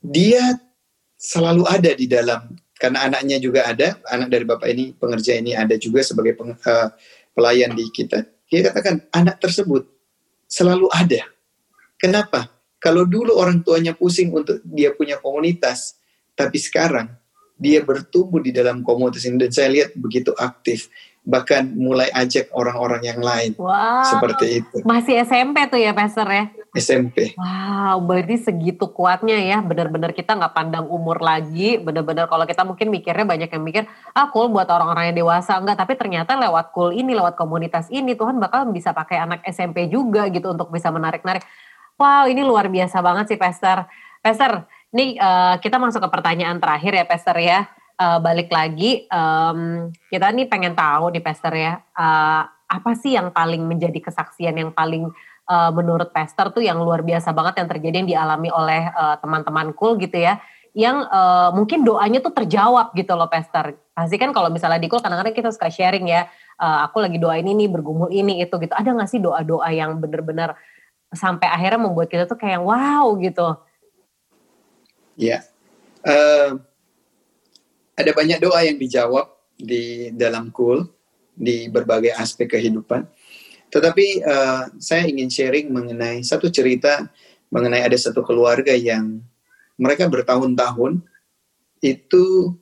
[0.00, 0.60] Dia
[1.16, 5.80] selalu ada di dalam karena anaknya juga ada, anak dari bapak ini pengerja ini ada
[5.80, 6.88] juga sebagai peng, uh,
[7.32, 8.28] pelayan di kita.
[8.52, 9.88] Dia katakan anak tersebut
[10.44, 11.24] selalu ada.
[11.96, 12.52] Kenapa?
[12.76, 15.96] Kalau dulu orang tuanya pusing untuk dia punya komunitas,
[16.36, 17.08] tapi sekarang
[17.56, 20.92] dia bertumbuh di dalam komunitas ini dan saya lihat begitu aktif
[21.26, 24.06] bahkan mulai ajak orang-orang yang lain wow.
[24.06, 24.76] seperti itu.
[24.86, 26.46] Masih SMP tuh ya Pastor ya?
[26.76, 27.32] SMP.
[27.34, 29.58] Wow, berarti segitu kuatnya ya.
[29.64, 31.80] Benar-benar kita nggak pandang umur lagi.
[31.80, 35.80] Benar-benar kalau kita mungkin mikirnya banyak yang mikir, ah cool buat orang-orang yang dewasa enggak.
[35.80, 40.28] Tapi ternyata lewat cool ini, lewat komunitas ini, Tuhan bakal bisa pakai anak SMP juga
[40.28, 41.42] gitu untuk bisa menarik-narik.
[41.96, 43.88] Wow, ini luar biasa banget sih Pastor.
[44.20, 47.66] Pastor, ini uh, kita masuk ke pertanyaan terakhir ya Pastor ya
[48.00, 53.30] uh, balik lagi um, kita nih pengen tahu nih Pester ya uh, apa sih yang
[53.30, 55.10] paling menjadi kesaksian yang paling
[55.48, 59.72] uh, menurut Pester tuh yang luar biasa banget yang terjadi yang dialami oleh uh, teman-teman
[59.74, 60.38] cool gitu ya
[60.76, 65.00] yang uh, mungkin doanya tuh terjawab gitu loh Pester pasti kan kalau misalnya di cool
[65.00, 66.28] kadang-kadang kita suka sharing ya
[66.60, 68.76] uh, aku lagi doain ini bergumul ini itu gitu.
[68.76, 70.52] Ada nggak sih doa-doa yang bener-bener
[71.16, 73.56] sampai akhirnya membuat kita tuh kayak wow gitu?
[75.16, 75.48] Ya
[76.04, 76.60] uh,
[77.96, 80.84] ada banyak doa yang dijawab di dalam kul
[81.32, 83.08] di berbagai aspek kehidupan.
[83.76, 87.12] Tetapi uh, saya ingin sharing mengenai satu cerita
[87.52, 89.20] mengenai ada satu keluarga yang
[89.76, 91.04] mereka bertahun-tahun
[91.84, 92.56] itu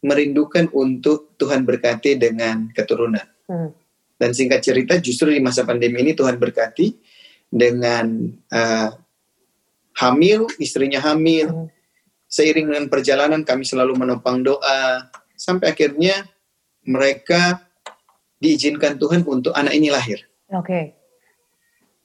[0.00, 3.26] merindukan untuk Tuhan berkati dengan keturunan.
[3.50, 3.74] Hmm.
[4.14, 6.94] Dan singkat cerita justru di masa pandemi ini Tuhan berkati
[7.50, 8.94] dengan uh,
[9.98, 11.80] hamil, istrinya hamil, hmm
[12.30, 16.22] seiring dengan perjalanan kami selalu menopang doa sampai akhirnya
[16.86, 17.66] mereka
[18.38, 20.29] diizinkan Tuhan untuk anak ini lahir.
[20.50, 20.66] Oke.
[20.66, 20.84] Okay.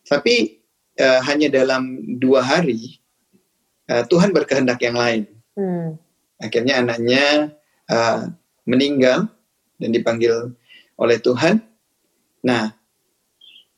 [0.05, 0.35] Tapi
[1.01, 3.01] uh, hanya dalam dua hari
[3.89, 5.23] uh, Tuhan berkehendak yang lain.
[5.57, 5.97] Hmm.
[6.37, 7.55] Akhirnya anaknya
[7.89, 8.29] uh,
[8.67, 9.29] meninggal
[9.81, 10.53] dan dipanggil
[10.99, 11.63] oleh Tuhan.
[12.45, 12.69] Nah,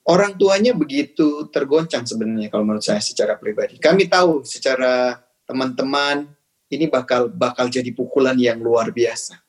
[0.03, 3.79] orang tuanya begitu tergoncang sebenarnya kalau menurut saya secara pribadi.
[3.79, 6.27] Kami tahu secara teman-teman
[6.67, 9.39] ini bakal bakal jadi pukulan yang luar biasa.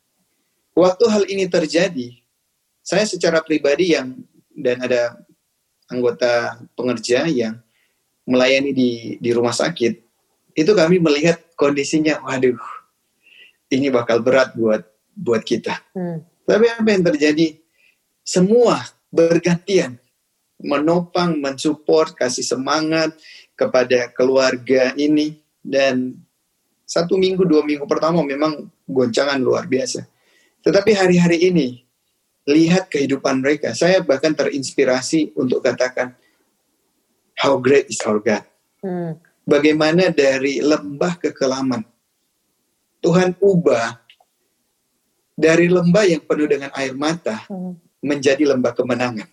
[0.79, 2.15] Waktu hal ini terjadi,
[2.87, 4.15] saya secara pribadi yang
[4.59, 5.15] dan ada
[5.87, 7.63] anggota pengerja yang
[8.27, 8.91] melayani di
[9.23, 9.93] di rumah sakit,
[10.59, 12.59] itu kami melihat kondisinya, waduh,
[13.71, 14.83] ini bakal berat buat
[15.15, 15.79] buat kita.
[15.95, 16.27] Hmm.
[16.45, 17.57] Tapi apa yang terjadi?
[18.27, 19.97] Semua bergantian
[20.61, 23.15] menopang, mensupport, kasih semangat
[23.55, 26.19] kepada keluarga ini dan
[26.89, 30.05] satu minggu, dua minggu pertama memang goncangan luar biasa.
[30.65, 31.88] Tetapi hari-hari ini,
[32.49, 33.77] lihat kehidupan mereka.
[33.77, 36.17] Saya bahkan terinspirasi untuk katakan,
[37.37, 38.43] how great is our God.
[38.81, 39.21] Hmm.
[39.45, 41.85] Bagaimana dari lembah ke kelaman.
[42.99, 44.01] Tuhan ubah
[45.39, 48.03] dari lembah yang penuh dengan air mata hmm.
[48.03, 49.29] menjadi lembah kemenangan.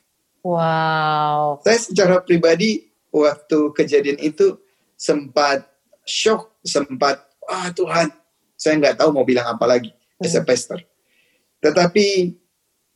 [0.46, 1.66] Wow.
[1.66, 4.60] Saya secara pribadi waktu kejadian itu
[4.94, 5.66] sempat
[6.06, 8.14] shock, sempat ah Tuhan,
[8.54, 10.26] saya nggak tahu mau bilang apa lagi hmm.
[10.30, 10.78] as a pastor.
[11.66, 12.38] Tetapi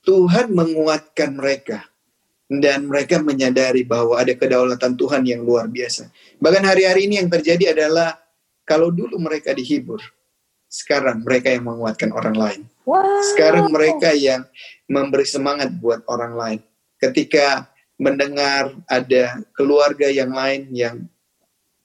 [0.09, 1.85] Tuhan menguatkan mereka
[2.49, 6.09] dan mereka menyadari bahwa ada kedaulatan Tuhan yang luar biasa.
[6.41, 8.17] Bahkan hari-hari ini yang terjadi adalah
[8.65, 10.01] kalau dulu mereka dihibur,
[10.65, 12.61] sekarang mereka yang menguatkan orang lain.
[12.89, 13.05] Wow.
[13.33, 14.49] Sekarang mereka yang
[14.89, 16.59] memberi semangat buat orang lain.
[16.97, 17.69] Ketika
[18.01, 21.05] mendengar ada keluarga yang lain yang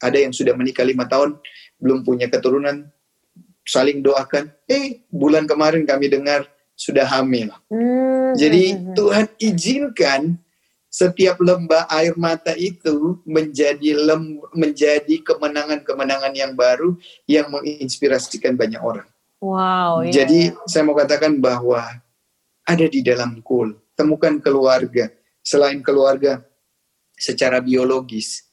[0.01, 1.37] ada yang sudah menikah lima tahun,
[1.77, 2.89] belum punya keturunan,
[3.69, 4.49] saling doakan.
[4.65, 7.55] Eh, bulan kemarin kami dengar sudah hamil.
[7.71, 8.35] Hmm.
[8.35, 8.95] Jadi.
[8.95, 10.39] Tuhan izinkan
[10.95, 16.95] setiap lembah air mata itu menjadi lem, menjadi kemenangan-kemenangan yang baru
[17.27, 19.07] yang menginspirasikan banyak orang.
[19.43, 20.07] Wow.
[20.07, 20.23] Yeah.
[20.23, 21.83] Jadi saya mau katakan bahwa
[22.63, 25.11] ada di dalam kul, temukan keluarga.
[25.45, 26.41] Selain keluarga
[27.19, 28.49] secara biologis,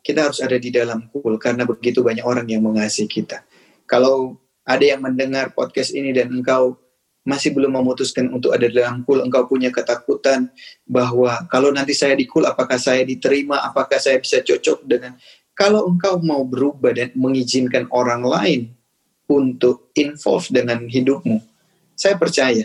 [0.00, 3.44] kita harus ada di dalam kul karena begitu banyak orang yang mengasihi kita.
[3.84, 6.78] Kalau ada yang mendengar podcast ini dan engkau
[7.20, 10.48] masih belum memutuskan untuk ada dalam kul, engkau punya ketakutan
[10.88, 15.14] bahwa kalau nanti saya di kul, apakah saya diterima, apakah saya bisa cocok dengan
[15.52, 18.60] kalau engkau mau berubah dan mengizinkan orang lain
[19.28, 21.38] untuk involve dengan hidupmu,
[21.92, 22.64] saya percaya,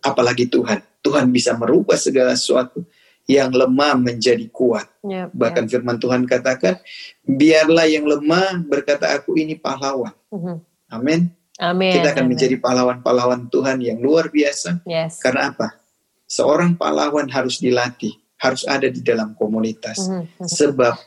[0.00, 2.80] apalagi Tuhan, Tuhan bisa merubah segala sesuatu
[3.28, 4.88] yang lemah menjadi kuat.
[5.04, 5.70] Yep, Bahkan yep.
[5.70, 6.80] firman Tuhan katakan,
[7.22, 10.16] biarlah yang lemah berkata aku ini pahlawan.
[10.32, 10.56] Mm-hmm.
[10.90, 11.20] Amin.
[11.62, 11.94] Amin.
[11.94, 12.34] Kita akan Amin.
[12.34, 14.82] menjadi pahlawan-pahlawan Tuhan yang luar biasa.
[14.82, 15.22] Yes.
[15.22, 15.78] Karena apa?
[16.26, 20.10] Seorang pahlawan harus dilatih, harus ada di dalam komunitas.
[20.10, 20.48] Mm-hmm.
[20.50, 20.98] Sebab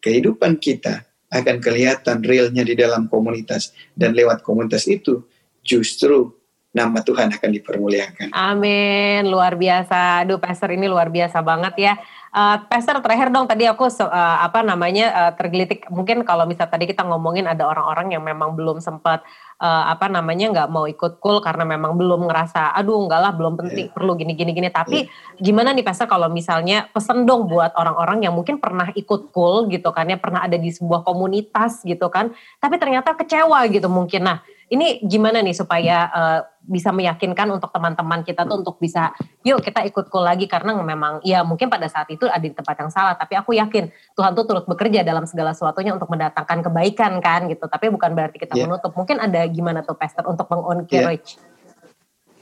[0.00, 5.22] kehidupan kita akan kelihatan realnya di dalam komunitas dan lewat komunitas itu
[5.60, 6.32] justru
[6.70, 8.28] nama Tuhan akan dipermuliakan.
[8.30, 10.24] Amin, luar biasa.
[10.24, 11.94] Aduh, Pastor ini luar biasa banget ya.
[12.30, 14.06] Uh, Pastor terakhir dong tadi aku uh,
[14.38, 18.78] apa namanya uh, tergelitik mungkin kalau misal tadi kita ngomongin ada orang-orang yang memang belum
[18.78, 19.26] sempat
[19.58, 23.58] uh, apa namanya nggak mau ikut cool karena memang belum ngerasa aduh enggak lah belum
[23.58, 23.94] penting yeah.
[23.98, 25.42] perlu gini gini gini tapi yeah.
[25.42, 29.90] gimana nih Pastor kalau misalnya pesen dong buat orang-orang yang mungkin pernah ikut cool gitu
[29.90, 32.30] kan ya pernah ada di sebuah komunitas gitu kan
[32.62, 34.38] tapi ternyata kecewa gitu mungkin nah
[34.70, 39.10] ini gimana nih supaya uh, bisa meyakinkan untuk teman-teman kita tuh untuk bisa
[39.42, 40.46] yuk kita ikut cool lagi.
[40.46, 43.18] Karena memang ya mungkin pada saat itu ada di tempat yang salah.
[43.18, 47.66] Tapi aku yakin Tuhan tuh turut bekerja dalam segala sesuatunya untuk mendatangkan kebaikan kan gitu.
[47.66, 48.70] Tapi bukan berarti kita yeah.
[48.70, 48.94] menutup.
[48.94, 51.34] Mungkin ada gimana tuh pastor untuk mengencourage?
[51.34, 51.48] Yeah.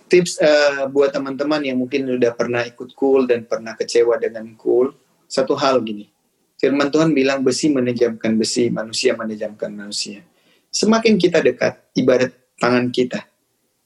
[0.09, 4.93] tips uh, buat teman-teman yang mungkin udah pernah ikut cool dan pernah kecewa dengan cool
[5.29, 6.09] satu hal gini.
[6.61, 10.28] Firman Tuhan bilang besi menejamkan besi manusia menejamkan manusia
[10.73, 13.25] semakin kita dekat ibarat tangan kita.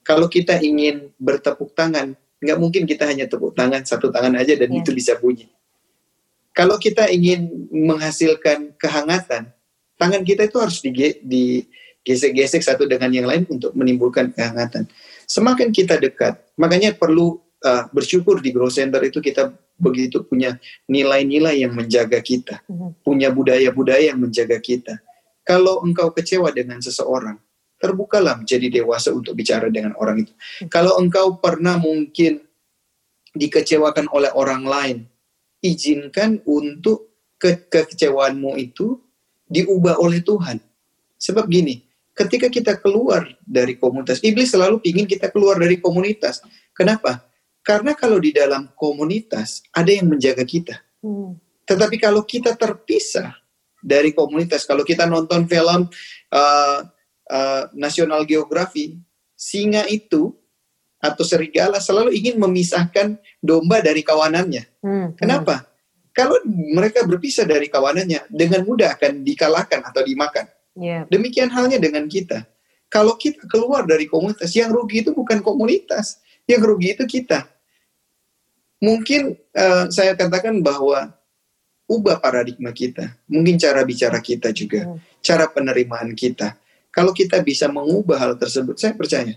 [0.03, 4.71] Kalau kita ingin bertepuk tangan, nggak mungkin kita hanya tepuk tangan satu tangan aja dan
[4.75, 4.81] yeah.
[4.83, 5.47] itu bisa bunyi.
[6.53, 9.49] Kalau kita ingin menghasilkan kehangatan,
[9.97, 14.85] tangan kita itu harus digesek-gesek satu dengan yang lain untuk menimbulkan kehangatan.
[15.25, 19.49] Semakin kita dekat, makanya perlu uh, bersyukur di Grow Center itu kita
[19.81, 20.61] begitu punya
[20.93, 23.01] nilai-nilai yang menjaga kita, mm-hmm.
[23.01, 25.01] punya budaya-budaya yang menjaga kita
[25.43, 27.39] kalau engkau kecewa dengan seseorang,
[27.83, 30.33] terbukalah menjadi dewasa untuk bicara dengan orang itu.
[30.71, 32.39] Kalau engkau pernah mungkin
[33.35, 34.99] dikecewakan oleh orang lain,
[35.59, 37.11] izinkan untuk
[37.43, 39.03] ke kekecewaanmu itu
[39.51, 40.63] diubah oleh Tuhan.
[41.19, 41.83] Sebab gini,
[42.15, 46.39] ketika kita keluar dari komunitas, iblis selalu ingin kita keluar dari komunitas.
[46.71, 47.27] Kenapa?
[47.67, 50.79] Karena kalau di dalam komunitas ada yang menjaga kita.
[51.03, 51.35] Hmm.
[51.67, 53.42] Tetapi kalau kita terpisah,
[53.83, 54.65] dari komunitas.
[54.65, 55.91] Kalau kita nonton film
[56.31, 56.79] uh,
[57.29, 58.97] uh, National Geography,
[59.35, 60.31] singa itu
[61.03, 64.65] atau serigala selalu ingin memisahkan domba dari kawanannya.
[64.81, 65.09] Hmm, hmm.
[65.19, 65.67] Kenapa?
[65.67, 65.69] Hmm.
[66.15, 70.47] Kalau mereka berpisah dari kawanannya, dengan mudah akan dikalahkan atau dimakan.
[70.79, 71.09] Yeah.
[71.11, 72.47] Demikian halnya dengan kita.
[72.93, 77.49] Kalau kita keluar dari komunitas, yang rugi itu bukan komunitas, yang rugi itu kita.
[78.85, 81.17] Mungkin uh, saya katakan bahwa
[81.93, 85.21] ubah paradigma kita, mungkin cara bicara kita juga, hmm.
[85.21, 86.57] cara penerimaan kita.
[86.89, 89.37] Kalau kita bisa mengubah hal tersebut, saya percaya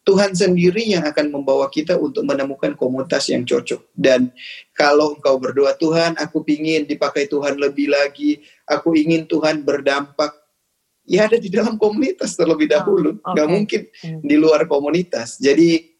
[0.00, 3.92] Tuhan sendiri yang akan membawa kita untuk menemukan komunitas yang cocok.
[3.92, 4.32] Dan
[4.72, 10.32] kalau engkau berdoa, Tuhan, aku ingin dipakai Tuhan lebih lagi, aku ingin Tuhan berdampak,
[11.04, 13.44] ya ada di dalam komunitas terlebih ah, dahulu, oh, okay.
[13.46, 14.24] mungkin hmm.
[14.24, 15.36] di luar komunitas.
[15.36, 15.92] Jadi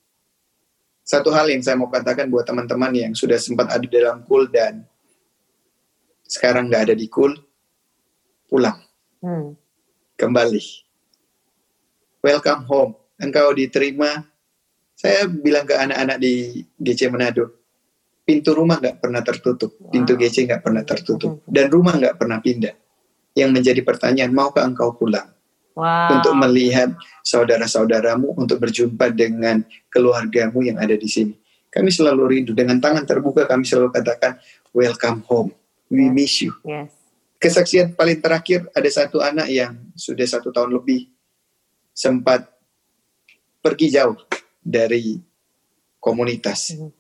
[1.05, 4.87] satu hal yang saya mau katakan buat teman-teman yang sudah sempat ada dalam kul dan
[6.31, 7.35] sekarang nggak ada di kul,
[8.47, 8.79] pulang.
[9.19, 9.59] Hmm.
[10.15, 10.63] Kembali.
[12.23, 12.93] Welcome home.
[13.19, 14.23] Engkau diterima.
[14.95, 17.51] Saya bilang ke anak-anak di GC Manado,
[18.23, 19.89] pintu rumah nggak pernah tertutup, wow.
[19.89, 22.77] pintu GC nggak pernah tertutup, dan rumah nggak pernah pindah.
[23.33, 25.33] Yang menjadi pertanyaan, maukah engkau pulang?
[25.73, 26.21] Wow.
[26.21, 26.93] Untuk melihat
[27.25, 31.35] saudara-saudaramu, untuk berjumpa dengan keluargamu yang ada di sini.
[31.73, 33.49] Kami selalu rindu dengan tangan terbuka.
[33.49, 34.37] Kami selalu katakan,
[34.77, 35.51] welcome home
[35.91, 36.15] we yes.
[36.15, 36.53] miss you.
[36.63, 36.95] Yes.
[37.41, 41.09] Kesaksian paling terakhir ada satu anak yang sudah satu tahun lebih
[41.91, 42.47] sempat
[43.61, 44.17] pergi jauh
[44.61, 45.19] dari
[46.01, 46.77] komunitas.
[46.77, 46.93] Mm.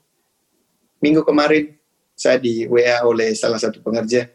[1.00, 1.72] Minggu kemarin
[2.16, 4.28] saya di WA oleh salah satu pengerja,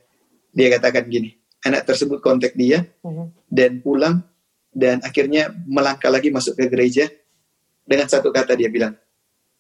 [0.50, 1.34] dia katakan gini,
[1.66, 3.50] anak tersebut kontak dia mm.
[3.50, 4.22] dan pulang
[4.74, 7.10] dan akhirnya melangkah lagi masuk ke gereja
[7.86, 8.94] dengan satu kata dia bilang,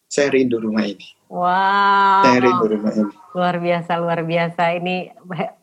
[0.06, 1.06] saya rindu rumah ini.
[1.30, 2.22] Wow.
[2.22, 3.25] Saya rindu rumah ini.
[3.36, 4.80] Luar biasa, luar biasa.
[4.80, 5.12] Ini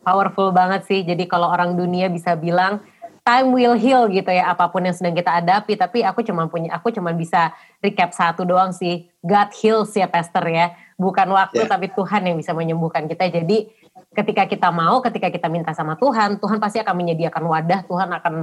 [0.05, 1.01] powerful banget sih.
[1.01, 2.85] Jadi kalau orang dunia bisa bilang
[3.25, 5.73] time will heal gitu ya apa pun yang sedang kita hadapi.
[5.73, 7.49] Tapi aku cuma punya, aku cuma bisa
[7.81, 9.09] recap satu doang sih.
[9.25, 10.77] God heals ya Pastor ya.
[11.01, 11.71] Bukan waktu yeah.
[11.73, 13.25] tapi Tuhan yang bisa menyembuhkan kita.
[13.41, 13.65] Jadi
[14.13, 17.81] ketika kita mau, ketika kita minta sama Tuhan, Tuhan pasti akan menyediakan wadah.
[17.89, 18.33] Tuhan akan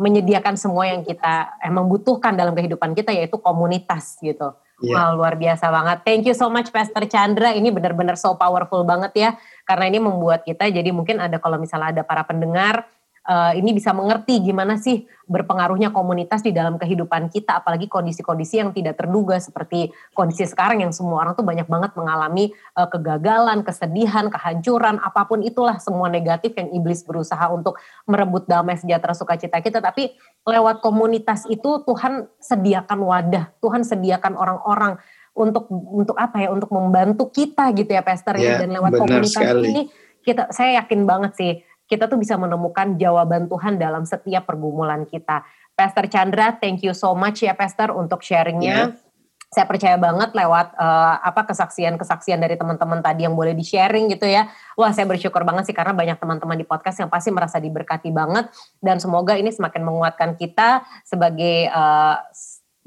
[0.00, 4.56] menyediakan semua yang kita emang butuhkan dalam kehidupan kita yaitu komunitas gitu.
[4.78, 5.10] Yeah.
[5.10, 5.98] Wow, luar biasa banget.
[6.06, 7.50] Thank you so much Pastor Chandra.
[7.50, 9.30] Ini benar-benar so powerful banget ya.
[9.66, 12.86] Karena ini membuat kita jadi mungkin ada kalau misalnya ada para pendengar
[13.28, 18.72] uh, ini bisa mengerti gimana sih berpengaruhnya komunitas di dalam kehidupan kita, apalagi kondisi-kondisi yang
[18.72, 24.32] tidak terduga seperti kondisi sekarang yang semua orang tuh banyak banget mengalami uh, kegagalan, kesedihan,
[24.32, 27.76] kehancuran, apa pun itulah semua negatif yang iblis berusaha untuk
[28.08, 29.84] merebut damai sejahtera sukacita kita.
[29.84, 30.16] Tapi
[30.48, 34.96] lewat komunitas itu Tuhan sediakan wadah, Tuhan sediakan orang-orang
[35.38, 38.66] untuk untuk apa ya untuk membantu kita gitu ya Pastor ya, ya.
[38.66, 39.70] dan lewat komunitas sekali.
[39.70, 39.82] ini
[40.26, 41.52] kita saya yakin banget sih
[41.88, 45.42] kita tuh bisa menemukan jawaban Tuhan dalam setiap pergumulan kita.
[45.72, 48.92] Pastor Chandra, thank you so much ya Pastor untuk sharingnya.
[48.94, 49.08] Yeah
[49.48, 54.52] saya percaya banget lewat uh, apa kesaksian-kesaksian dari teman-teman tadi yang boleh di-sharing gitu ya.
[54.76, 58.52] Wah, saya bersyukur banget sih karena banyak teman-teman di podcast yang pasti merasa diberkati banget
[58.84, 62.20] dan semoga ini semakin menguatkan kita sebagai uh,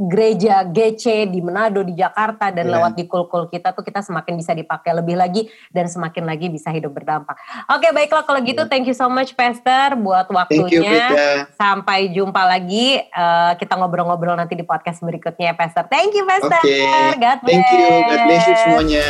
[0.10, 2.74] gereja GC di Manado di Jakarta dan yeah.
[2.80, 6.74] lewat di kul-kul kita tuh kita semakin bisa dipakai lebih lagi dan semakin lagi bisa
[6.74, 7.38] hidup berdampak.
[7.70, 8.72] Oke okay, baiklah kalau gitu yeah.
[8.72, 11.14] thank you so much Pastor buat waktunya.
[11.14, 15.86] You, Sampai jumpa lagi uh, kita ngobrol-ngobrol nanti di podcast berikutnya ya Pastor.
[15.92, 16.62] Thank you Pastor.
[16.64, 17.18] Okay.
[17.22, 17.54] God bless.
[17.54, 17.90] Thank you.
[18.10, 19.06] God bless you semuanya.